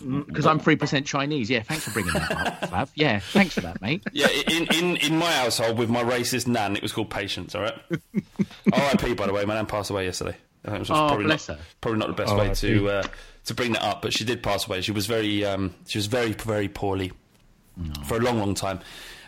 [0.00, 1.50] Because I'm three percent Chinese.
[1.50, 2.88] Yeah, thanks for bringing that up, Flav.
[2.94, 4.02] Yeah, thanks for that, mate.
[4.12, 7.54] Yeah, in, in, in my household with my racist nan, it was called patience.
[7.56, 7.74] All right.
[8.72, 9.14] R.I.P.
[9.14, 10.36] By the way, my nan passed away yesterday.
[10.64, 11.64] I think it was Oh, probably bless not, her.
[11.80, 13.02] Probably not the best way to uh,
[13.46, 14.82] to bring that up, but she did pass away.
[14.82, 17.10] She was very um, she was very very poorly
[18.04, 18.80] for a long long time.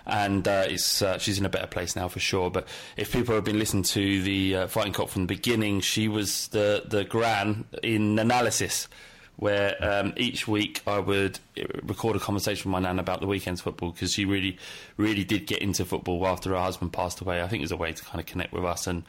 [0.07, 2.51] And uh, it's uh, she's in a better place now for sure.
[2.51, 6.09] But if people have been listening to the uh, Fighting Cock from the beginning, she
[6.09, 8.89] was the the gran in analysis,
[9.37, 13.27] where um, each week I would uh, record a conversation with my nan about the
[13.27, 14.59] weekend's football because she really,
[14.97, 17.43] really did get into football after her husband passed away.
[17.43, 19.05] I think it was a way to kind of connect with us, and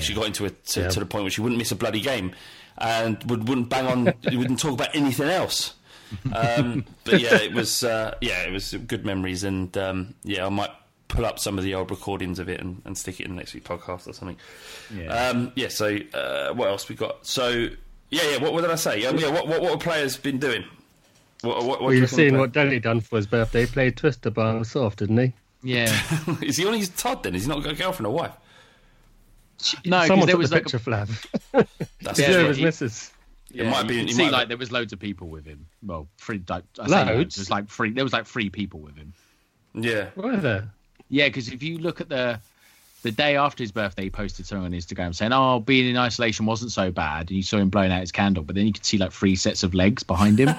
[0.00, 2.32] she got into it to, to the point where she wouldn't miss a bloody game
[2.78, 4.04] and would, wouldn't bang on,
[4.36, 5.74] wouldn't talk about anything else.
[6.34, 10.48] Um, but yeah, it was uh, yeah, it was good memories, and um, yeah, I
[10.48, 10.70] might
[11.08, 13.36] pull up some of the old recordings of it and, and stick it in the
[13.36, 14.36] next week's podcast or something.
[14.94, 15.06] Yeah.
[15.28, 15.68] Um, yeah.
[15.68, 17.26] So uh, what else we got?
[17.26, 17.68] So
[18.10, 18.36] yeah, yeah.
[18.38, 19.04] What, what did I say?
[19.06, 19.28] Um, yeah.
[19.28, 20.64] What what what have players been doing?
[21.42, 23.60] What, what, what Well, you you've seen what Danny done for his birthday.
[23.62, 25.32] He played Twister by himself, didn't he?
[25.62, 26.00] Yeah.
[26.42, 27.34] Is he on his Todd then?
[27.34, 28.32] Is he not got a girlfriend or wife?
[29.84, 31.26] No, because Someone there took was the like picture, Flav.
[32.02, 33.12] That's Yeah, Yeah, of but
[33.54, 33.80] his he- missus.
[33.80, 33.94] It might be.
[33.96, 35.66] You it could see like be- there was loads of people with him.
[35.82, 36.42] Well, three.
[36.48, 37.10] Like, I say loads.
[37.10, 37.36] Loads?
[37.36, 37.90] There's like three.
[37.92, 39.12] There was like three people with him.
[39.74, 40.10] yeah.
[40.16, 40.68] Were there?
[41.08, 42.40] Yeah, because if you look at the
[43.04, 46.46] the day after his birthday, he posted something on Instagram saying, "Oh, being in isolation
[46.46, 48.42] wasn't so bad," and you saw him blowing out his candle.
[48.42, 50.48] But then you could see like three sets of legs behind him.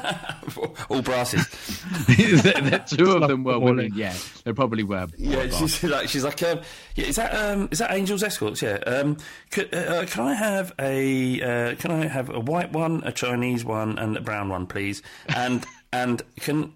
[0.89, 1.47] All brasses.
[2.07, 3.91] the, the two of them were women.
[3.95, 5.07] Yeah, they probably were.
[5.17, 6.61] Yeah, she's like, she's like, um,
[6.95, 8.61] yeah, is that um, is that Angels Escorts?
[8.61, 8.75] Yeah.
[8.85, 9.17] Um,
[9.49, 13.65] could, uh, can I have a uh, can I have a white one, a Chinese
[13.65, 15.01] one, and a brown one, please?
[15.35, 16.73] And and can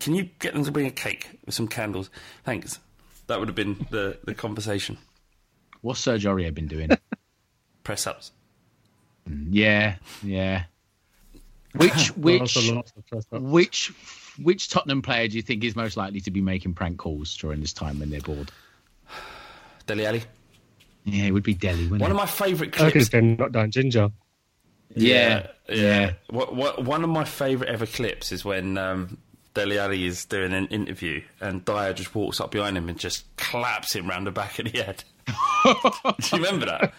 [0.00, 2.10] can you get them to bring a cake with some candles?
[2.44, 2.80] Thanks.
[3.28, 4.98] That would have been the the conversation.
[5.82, 6.90] What's Serge Aurier been doing?
[7.84, 8.32] Press ups.
[9.50, 10.64] yeah, yeah.
[11.74, 13.42] Which which Lots and lots of press ups.
[13.42, 13.92] which
[14.42, 17.60] which Tottenham player do you think is most likely to be making prank calls during
[17.60, 18.50] this time when they're bored?
[19.86, 20.22] Dele Alli.
[21.04, 22.14] Yeah, it would be Dele, wouldn't One it?
[22.14, 23.08] of my favourite I clips.
[23.08, 24.10] can knock down Ginger.
[24.94, 26.12] yeah, yeah.
[26.28, 29.16] What, what, one of my favourite ever clips is when um,
[29.54, 33.24] Dele Alli is doing an interview and Dier just walks up behind him and just
[33.36, 35.02] claps him round the back of the head.
[36.20, 36.92] Do you remember that?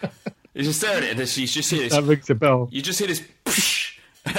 [0.54, 2.68] He's just staring at it and you just hear That rings a bell.
[2.70, 3.22] You just hear this.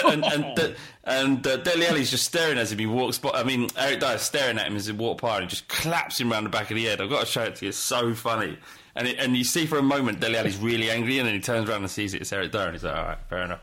[0.06, 2.80] and and, and uh, Dele Alli's just staring as him.
[2.80, 3.30] He walks by.
[3.32, 6.20] I mean, Eric Dier's staring at him as he walks by and he just claps
[6.20, 7.02] him round the back of the head.
[7.02, 7.70] I've got to show it to you.
[7.70, 8.58] It's so funny.
[8.96, 11.42] And it, and you see for a moment Dele Alli's really angry, and then he
[11.42, 12.22] turns around and sees it.
[12.22, 13.62] It's Eric Dier, and he's like, "All right, fair enough."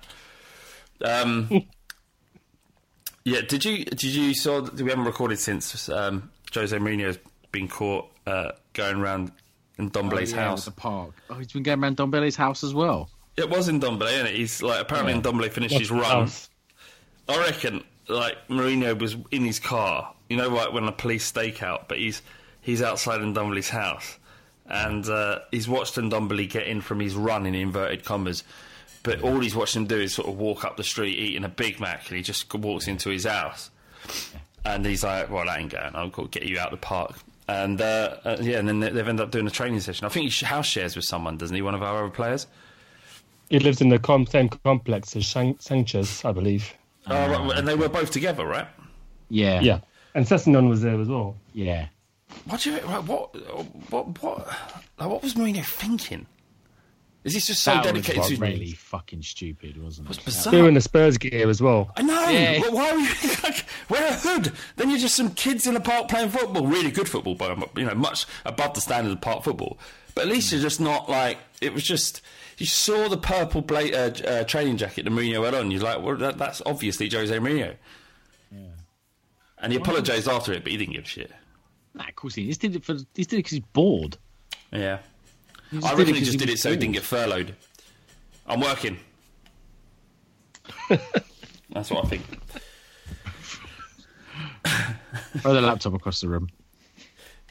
[1.03, 1.49] Um,
[3.25, 3.41] yeah.
[3.41, 4.61] Did you did you saw?
[4.61, 7.19] We haven't recorded since um, Jose Mourinho's
[7.51, 9.33] been caught uh, going around
[9.79, 10.67] Ndombele's Oh, yeah, house.
[10.69, 11.11] at the park.
[11.31, 13.09] Oh, he's been going around Ndombele's house as well.
[13.37, 14.35] It was Ndombele, isn't it?
[14.37, 16.03] He's like apparently Ndombele finished his run.
[16.03, 16.51] House.
[17.29, 20.15] I reckon like Mourinho was in his car.
[20.29, 22.21] You know, like when a police stakeout, but he's
[22.61, 24.19] he's outside in Ndombele's house,
[24.67, 28.45] and uh, he's watched Ndombele get in from his run in inverted commas.
[29.03, 31.49] But all he's watched him do is sort of walk up the street eating a
[31.49, 33.71] Big Mac, and he just walks into his house,
[34.65, 35.97] and he's like, "Well, that ain't going.
[35.97, 37.17] I'll go get you out the park."
[37.53, 40.07] And uh, uh, yeah, and then they- they've ended up doing a training session.
[40.07, 41.63] I think he house shares with someone, doesn't he?
[41.63, 42.47] One of our other players.
[43.51, 46.73] He lives in the com- same complex as San- Sanchez, I believe.
[47.07, 48.67] Oh, right, and they were both together, right?
[49.29, 49.81] Yeah, Yeah.
[50.15, 51.37] And Sessegnon was there as well.
[51.55, 51.87] yeah.
[52.47, 53.05] What do you what
[53.93, 54.47] what what
[54.99, 56.25] what was Mourinho thinking?
[57.25, 60.25] Is he just so that dedicated was to really fucking stupid, wasn't It's it?
[60.25, 60.53] bizarre.
[60.53, 61.93] They were in the Spurs gear as well.
[61.97, 62.29] I know.
[62.29, 62.61] Yeah.
[62.61, 63.09] But why are you
[63.45, 64.53] like wear a hood?
[64.77, 67.85] Then you're just some kids in a park playing football, really good football, but you
[67.85, 69.79] know much above the standard of park football.
[70.15, 72.21] But at least you're just not like it was just.
[72.59, 75.71] You saw the purple bla- uh, uh, training jacket that Mourinho had on.
[75.71, 77.75] You're like, well, that, that's obviously Jose Mourinho.
[78.53, 78.59] Yeah.
[79.59, 81.31] And he apologised after it, but he didn't give a shit.
[81.95, 82.43] Nah, of course he.
[82.43, 82.93] He just did it for.
[82.93, 84.17] He just did it because he's bored.
[84.73, 84.99] Yeah.
[85.73, 87.03] He just I did reckon it he 'cause just did it so he didn't get
[87.03, 87.57] furloughed.
[88.47, 88.99] I'm working.
[90.89, 92.23] That's what I think.
[95.39, 96.49] Throw the laptop across the room.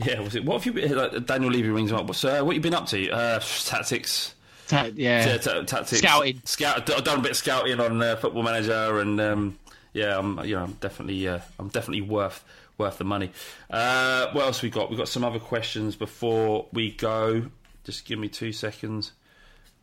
[0.04, 0.46] Yeah, was it?
[0.46, 0.96] What have you been?
[0.96, 2.06] Like, Daniel Levy rings him up.
[2.08, 3.10] What's uh, what you been up to?
[3.12, 4.36] Uh, tactics.
[4.68, 5.26] Ta- yeah.
[5.28, 6.00] Yeah, ta- tactics.
[6.00, 6.42] Scouting.
[6.46, 6.90] Scout.
[6.90, 9.60] I've done a bit of scouting on uh, Football Manager, and um,
[9.94, 12.44] yeah, I'm you know I'm definitely uh, I'm definitely worth
[12.78, 13.32] worth the money.
[13.70, 14.90] Uh, what else we got?
[14.90, 17.48] We have got some other questions before we go.
[17.84, 19.12] Just give me two seconds.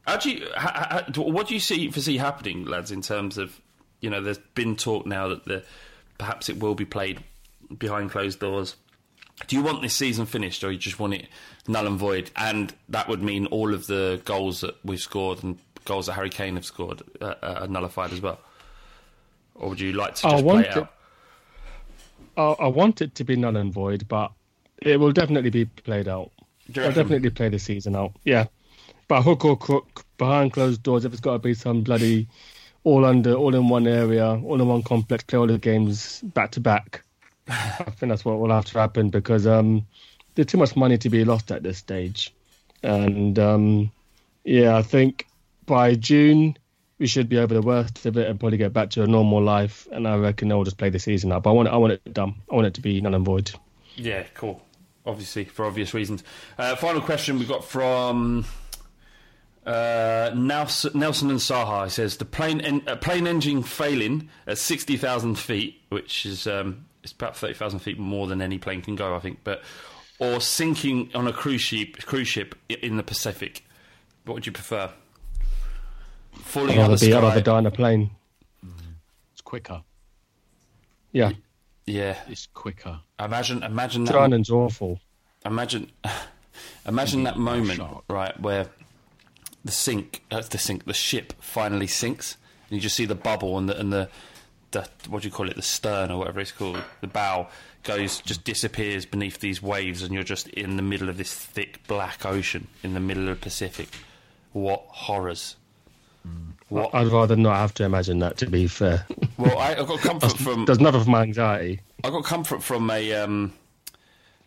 [0.06, 2.90] How do you, ha, ha, what do you see foresee happening, lads?
[2.90, 3.60] In terms of
[4.00, 5.64] you know, there's been talk now that the
[6.18, 7.18] perhaps it will be played
[7.78, 8.76] behind closed doors.
[9.46, 11.26] Do you want this season finished, or you just want it
[11.66, 12.30] null and void?
[12.36, 16.30] And that would mean all of the goals that we've scored and goals that Harry
[16.30, 18.38] Kane have scored uh, are nullified as well.
[19.54, 20.92] Or would you like to I just play want it it- out?
[22.36, 24.32] I, I want it to be null and void, but
[24.80, 26.30] it will definitely be played out.
[26.76, 28.12] I'll definitely play the season out.
[28.24, 28.46] Yeah.
[29.08, 32.28] But hook or crook, behind closed doors, if it's got to be some bloody
[32.84, 36.50] all under, all in one area, all in one complex, play all the games back
[36.52, 37.02] to back.
[37.48, 39.86] I think that's what will have to happen because um,
[40.34, 42.34] there's too much money to be lost at this stage.
[42.82, 43.90] And um,
[44.44, 45.26] yeah, I think
[45.66, 46.56] by June
[46.98, 49.42] we should be over the worst of it and probably get back to a normal
[49.42, 49.86] life.
[49.92, 51.44] And I reckon they'll just play the season out.
[51.44, 52.34] But I want it, I want it done.
[52.50, 53.50] I want it to be null and void.
[53.96, 54.62] Yeah, cool.
[55.08, 56.22] Obviously, for obvious reasons.
[56.58, 58.44] Uh, final question we've got from
[59.66, 64.56] Uh, Nelson, Nelson and Saha he says the plane en- uh, plane engine failing at
[64.58, 68.80] sixty thousand feet, which is um, it's about thirty thousand feet more than any plane
[68.82, 69.40] can go, I think.
[69.44, 69.62] But
[70.18, 73.64] or sinking on a cruise ship cruise ship in the Pacific.
[74.24, 74.90] What would you prefer?
[76.32, 77.28] Falling I'd out rather, of the be, I'd sky.
[77.28, 78.10] rather die on a plane.
[79.32, 79.82] It's quicker.
[81.12, 81.32] Yeah,
[81.88, 83.00] Yeah, It's quicker.
[83.18, 85.00] imagine imagine that China's awful.
[85.44, 85.90] imagine
[86.86, 88.04] imagine that moment shark.
[88.08, 88.66] right where
[89.64, 92.36] the sink uh, the sink the ship finally sinks
[92.68, 94.08] and you just see the bubble and the and the,
[94.72, 97.48] the what do you call it the stern or whatever it's called the bow
[97.84, 101.80] goes just disappears beneath these waves and you're just in the middle of this thick
[101.86, 103.88] black ocean in the middle of the Pacific
[104.52, 105.56] what horrors
[106.70, 108.36] I'd rather not have to imagine that.
[108.38, 109.06] To be fair,
[109.36, 111.80] well I, I got comfort from there's of my anxiety.
[112.04, 113.52] I got comfort from a um,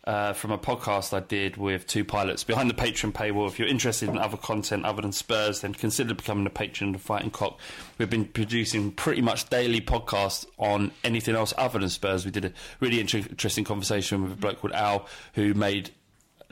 [0.04, 3.48] uh, from a podcast I did with two pilots behind the Patreon paywall.
[3.48, 7.00] If you're interested in other content other than Spurs, then consider becoming a patron of
[7.00, 7.58] Fighting Cock.
[7.98, 12.24] We've been producing pretty much daily podcasts on anything else other than Spurs.
[12.24, 15.90] We did a really inter- interesting conversation with a bloke called Al who made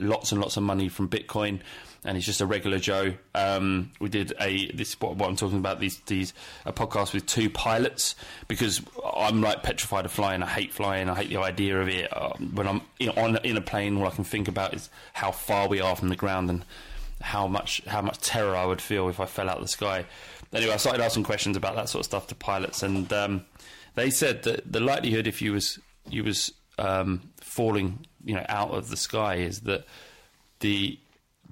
[0.00, 1.60] lots and lots of money from Bitcoin,
[2.04, 3.14] and he's just a regular Joe.
[3.34, 6.32] Um, we did a this what, what I'm talking about these these
[6.64, 8.16] a podcast with two pilots
[8.48, 8.80] because
[9.14, 10.42] I'm like petrified of flying.
[10.42, 11.08] I hate flying.
[11.08, 12.16] I hate the idea of it.
[12.16, 15.30] Um, when I'm in, on in a plane, all I can think about is how
[15.30, 16.64] far we are from the ground and
[17.20, 20.06] how much how much terror I would feel if I fell out of the sky.
[20.52, 23.44] Anyway, I started asking questions about that sort of stuff to pilots, and um,
[23.94, 25.78] they said that the likelihood if you was
[26.08, 29.84] you was um, falling, you know, out of the sky is that
[30.60, 30.98] the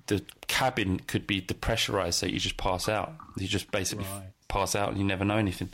[0.07, 3.13] the cabin could be depressurized, so you just pass out.
[3.37, 5.69] You just basically f- pass out, and you never know anything.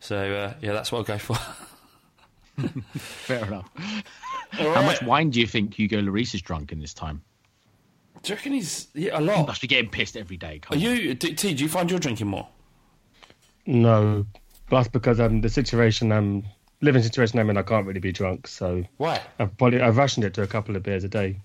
[0.00, 1.38] So uh, yeah, that's what I'll go for.
[2.98, 3.68] Fair enough.
[4.50, 7.22] How much wine do you think Hugo Lloris is drunk in this time?
[8.22, 9.46] Do you reckon he's yeah, a He lot?
[9.46, 10.60] must be getting pissed every day.
[10.70, 10.80] Are on.
[10.80, 11.54] you D, T?
[11.54, 12.48] Do you find you're drinking more?
[13.66, 14.26] No,
[14.68, 16.44] plus because um, the situation I'm
[16.80, 18.46] living situation I'm in, I can't really be drunk.
[18.46, 19.20] So Why?
[19.38, 21.36] I've probably I've rationed it to a couple of beers a day.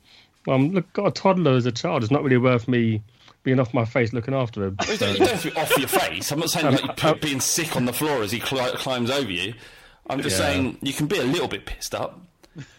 [0.47, 2.03] Um, look, got a toddler as a child.
[2.03, 3.01] It's not really worth me
[3.43, 4.77] being off my face looking after him.
[4.87, 6.31] You don't, you don't have to be off your face.
[6.31, 9.31] I'm not saying like put, being sick on the floor as he cli- climbs over
[9.31, 9.53] you.
[10.07, 10.45] I'm just Yeah.
[10.45, 12.19] saying you can be a little bit pissed up.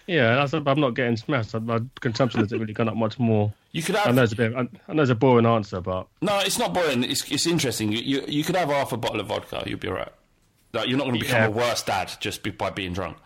[0.07, 1.53] Yeah, that's, I'm not getting smashed.
[1.61, 3.53] My consumption hasn't really gone up much more.
[3.73, 4.55] You could I have know it's a bit.
[4.55, 6.39] I, I know it's a boring answer, but no.
[6.39, 7.03] It's not boring.
[7.05, 7.93] It's it's interesting.
[7.93, 9.65] You you, you could have half a bottle of vodka.
[9.67, 10.13] You'll be alright.
[10.77, 11.47] Like, you're not going to become Yeah.
[11.49, 13.17] a worse dad just be, by being drunk.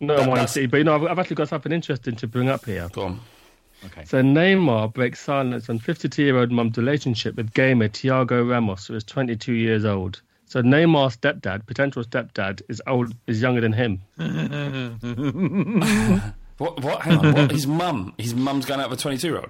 [0.00, 0.66] no That- one that's- see.
[0.66, 2.88] But you know, I've, I've actually got something interesting to bring up here.
[2.92, 3.20] Go on.
[3.86, 4.04] Okay.
[4.04, 9.52] So Neymar breaks silence on 52-year-old mum's relationship with gamer Thiago Ramos, who is 22
[9.54, 10.20] years old.
[10.46, 14.00] So Neymar's stepdad, potential stepdad, is old, is younger than him.
[16.58, 16.82] What?
[16.84, 17.00] What?
[17.00, 17.32] Hang on.
[17.34, 17.50] What?
[17.52, 18.12] His mum.
[18.18, 19.48] His mum's going out with a 22 year old.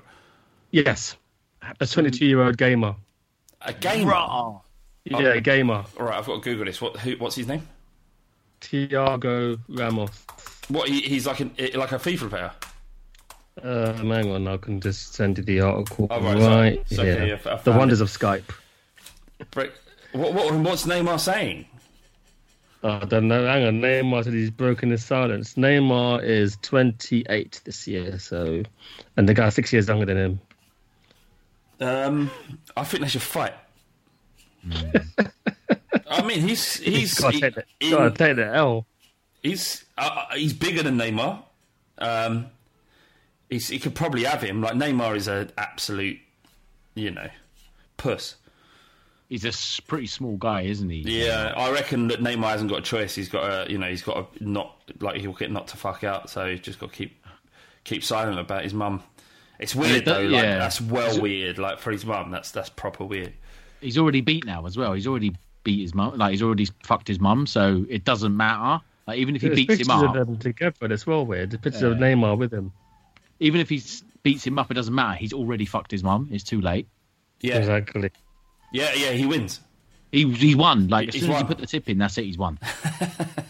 [0.70, 1.16] Yes,
[1.62, 2.94] a 22-year-old gamer.
[3.62, 4.60] A gamer.
[5.04, 5.84] Yeah, gamer.
[5.98, 6.80] All right, I've got to Google this.
[6.80, 6.96] What?
[6.98, 7.12] Who?
[7.12, 7.66] What's his name?
[8.60, 10.10] Thiago Ramos.
[10.68, 10.88] What?
[10.88, 12.50] He, he's like an like a FIFA player.
[13.62, 17.26] Uh, hang on, I can just send you the article Oh, right, right, so- okay,
[17.26, 17.34] here.
[17.34, 18.04] F- I the wonders it.
[18.04, 18.44] of Skype.
[19.50, 19.72] Break.
[20.12, 20.32] What?
[20.34, 20.54] What?
[20.54, 21.66] What's Neymar saying?
[22.82, 23.44] I don't know.
[23.46, 23.80] Hang on.
[23.80, 25.54] Neymar said he's broken his silence.
[25.54, 28.62] Neymar is 28 this year, so,
[29.18, 30.40] and the guy's six years younger than him.
[31.80, 32.30] Um,
[32.76, 33.52] I think they should fight.
[36.10, 38.86] I mean, he's he's Gotta he- take the, in- gotta take the L.
[39.42, 41.42] he's uh, he's bigger than Neymar.
[41.98, 42.46] Um,
[43.48, 44.60] he's, he could probably have him.
[44.62, 46.18] Like Neymar is an absolute,
[46.94, 47.28] you know,
[47.96, 48.36] puss.
[49.28, 51.24] He's a pretty small guy, isn't he?
[51.26, 53.14] Yeah, I reckon that Neymar hasn't got a choice.
[53.14, 56.02] He's got a, you know, he's got to not like he'll get knocked to fuck
[56.02, 56.28] out.
[56.30, 57.24] So he's just got to keep
[57.84, 59.02] keep silent about his mum.
[59.60, 60.22] It's weird that- though.
[60.26, 60.58] Like yeah.
[60.58, 61.58] that's well weird.
[61.58, 63.34] Like for his mum, that's that's proper weird.
[63.80, 64.92] He's already beat now as well.
[64.92, 66.16] He's already beat his mum.
[66.16, 68.82] Like he's already fucked his mum, so it doesn't matter.
[69.06, 70.92] Like even if he There's beats pictures him of up, them together.
[70.92, 71.50] It's well weird.
[71.50, 72.72] The pictures of Neymar with him.
[73.40, 73.82] even if he
[74.22, 75.16] beats him up, it doesn't matter.
[75.16, 76.28] He's already fucked his mum.
[76.30, 76.86] It's too late.
[77.40, 78.10] Yeah, Exactly.
[78.72, 79.12] yeah, yeah.
[79.12, 79.60] He wins.
[80.12, 80.88] He he won.
[80.88, 81.42] Like as He's soon as won.
[81.42, 82.24] you put the tip in, that's it.
[82.24, 82.58] He's won.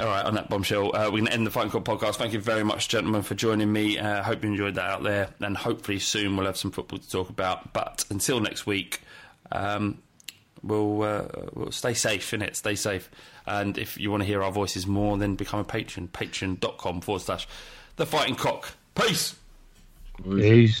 [0.00, 2.16] All right, on that bombshell, uh, we're going to end the Fighting Cock podcast.
[2.16, 3.96] Thank you very much, gentlemen, for joining me.
[3.96, 7.08] Uh, hope you enjoyed that out there, and hopefully soon we'll have some football to
[7.08, 7.72] talk about.
[7.72, 9.02] But until next week,
[9.52, 10.02] um,
[10.64, 12.56] we'll, uh, we'll stay safe, innit?
[12.56, 13.08] Stay safe.
[13.46, 16.08] And if you want to hear our voices more, then become a patron.
[16.12, 17.46] Patreon.com forward slash
[17.96, 18.72] The Fighting Cock.
[18.96, 19.36] Peace!
[20.24, 20.80] Peace.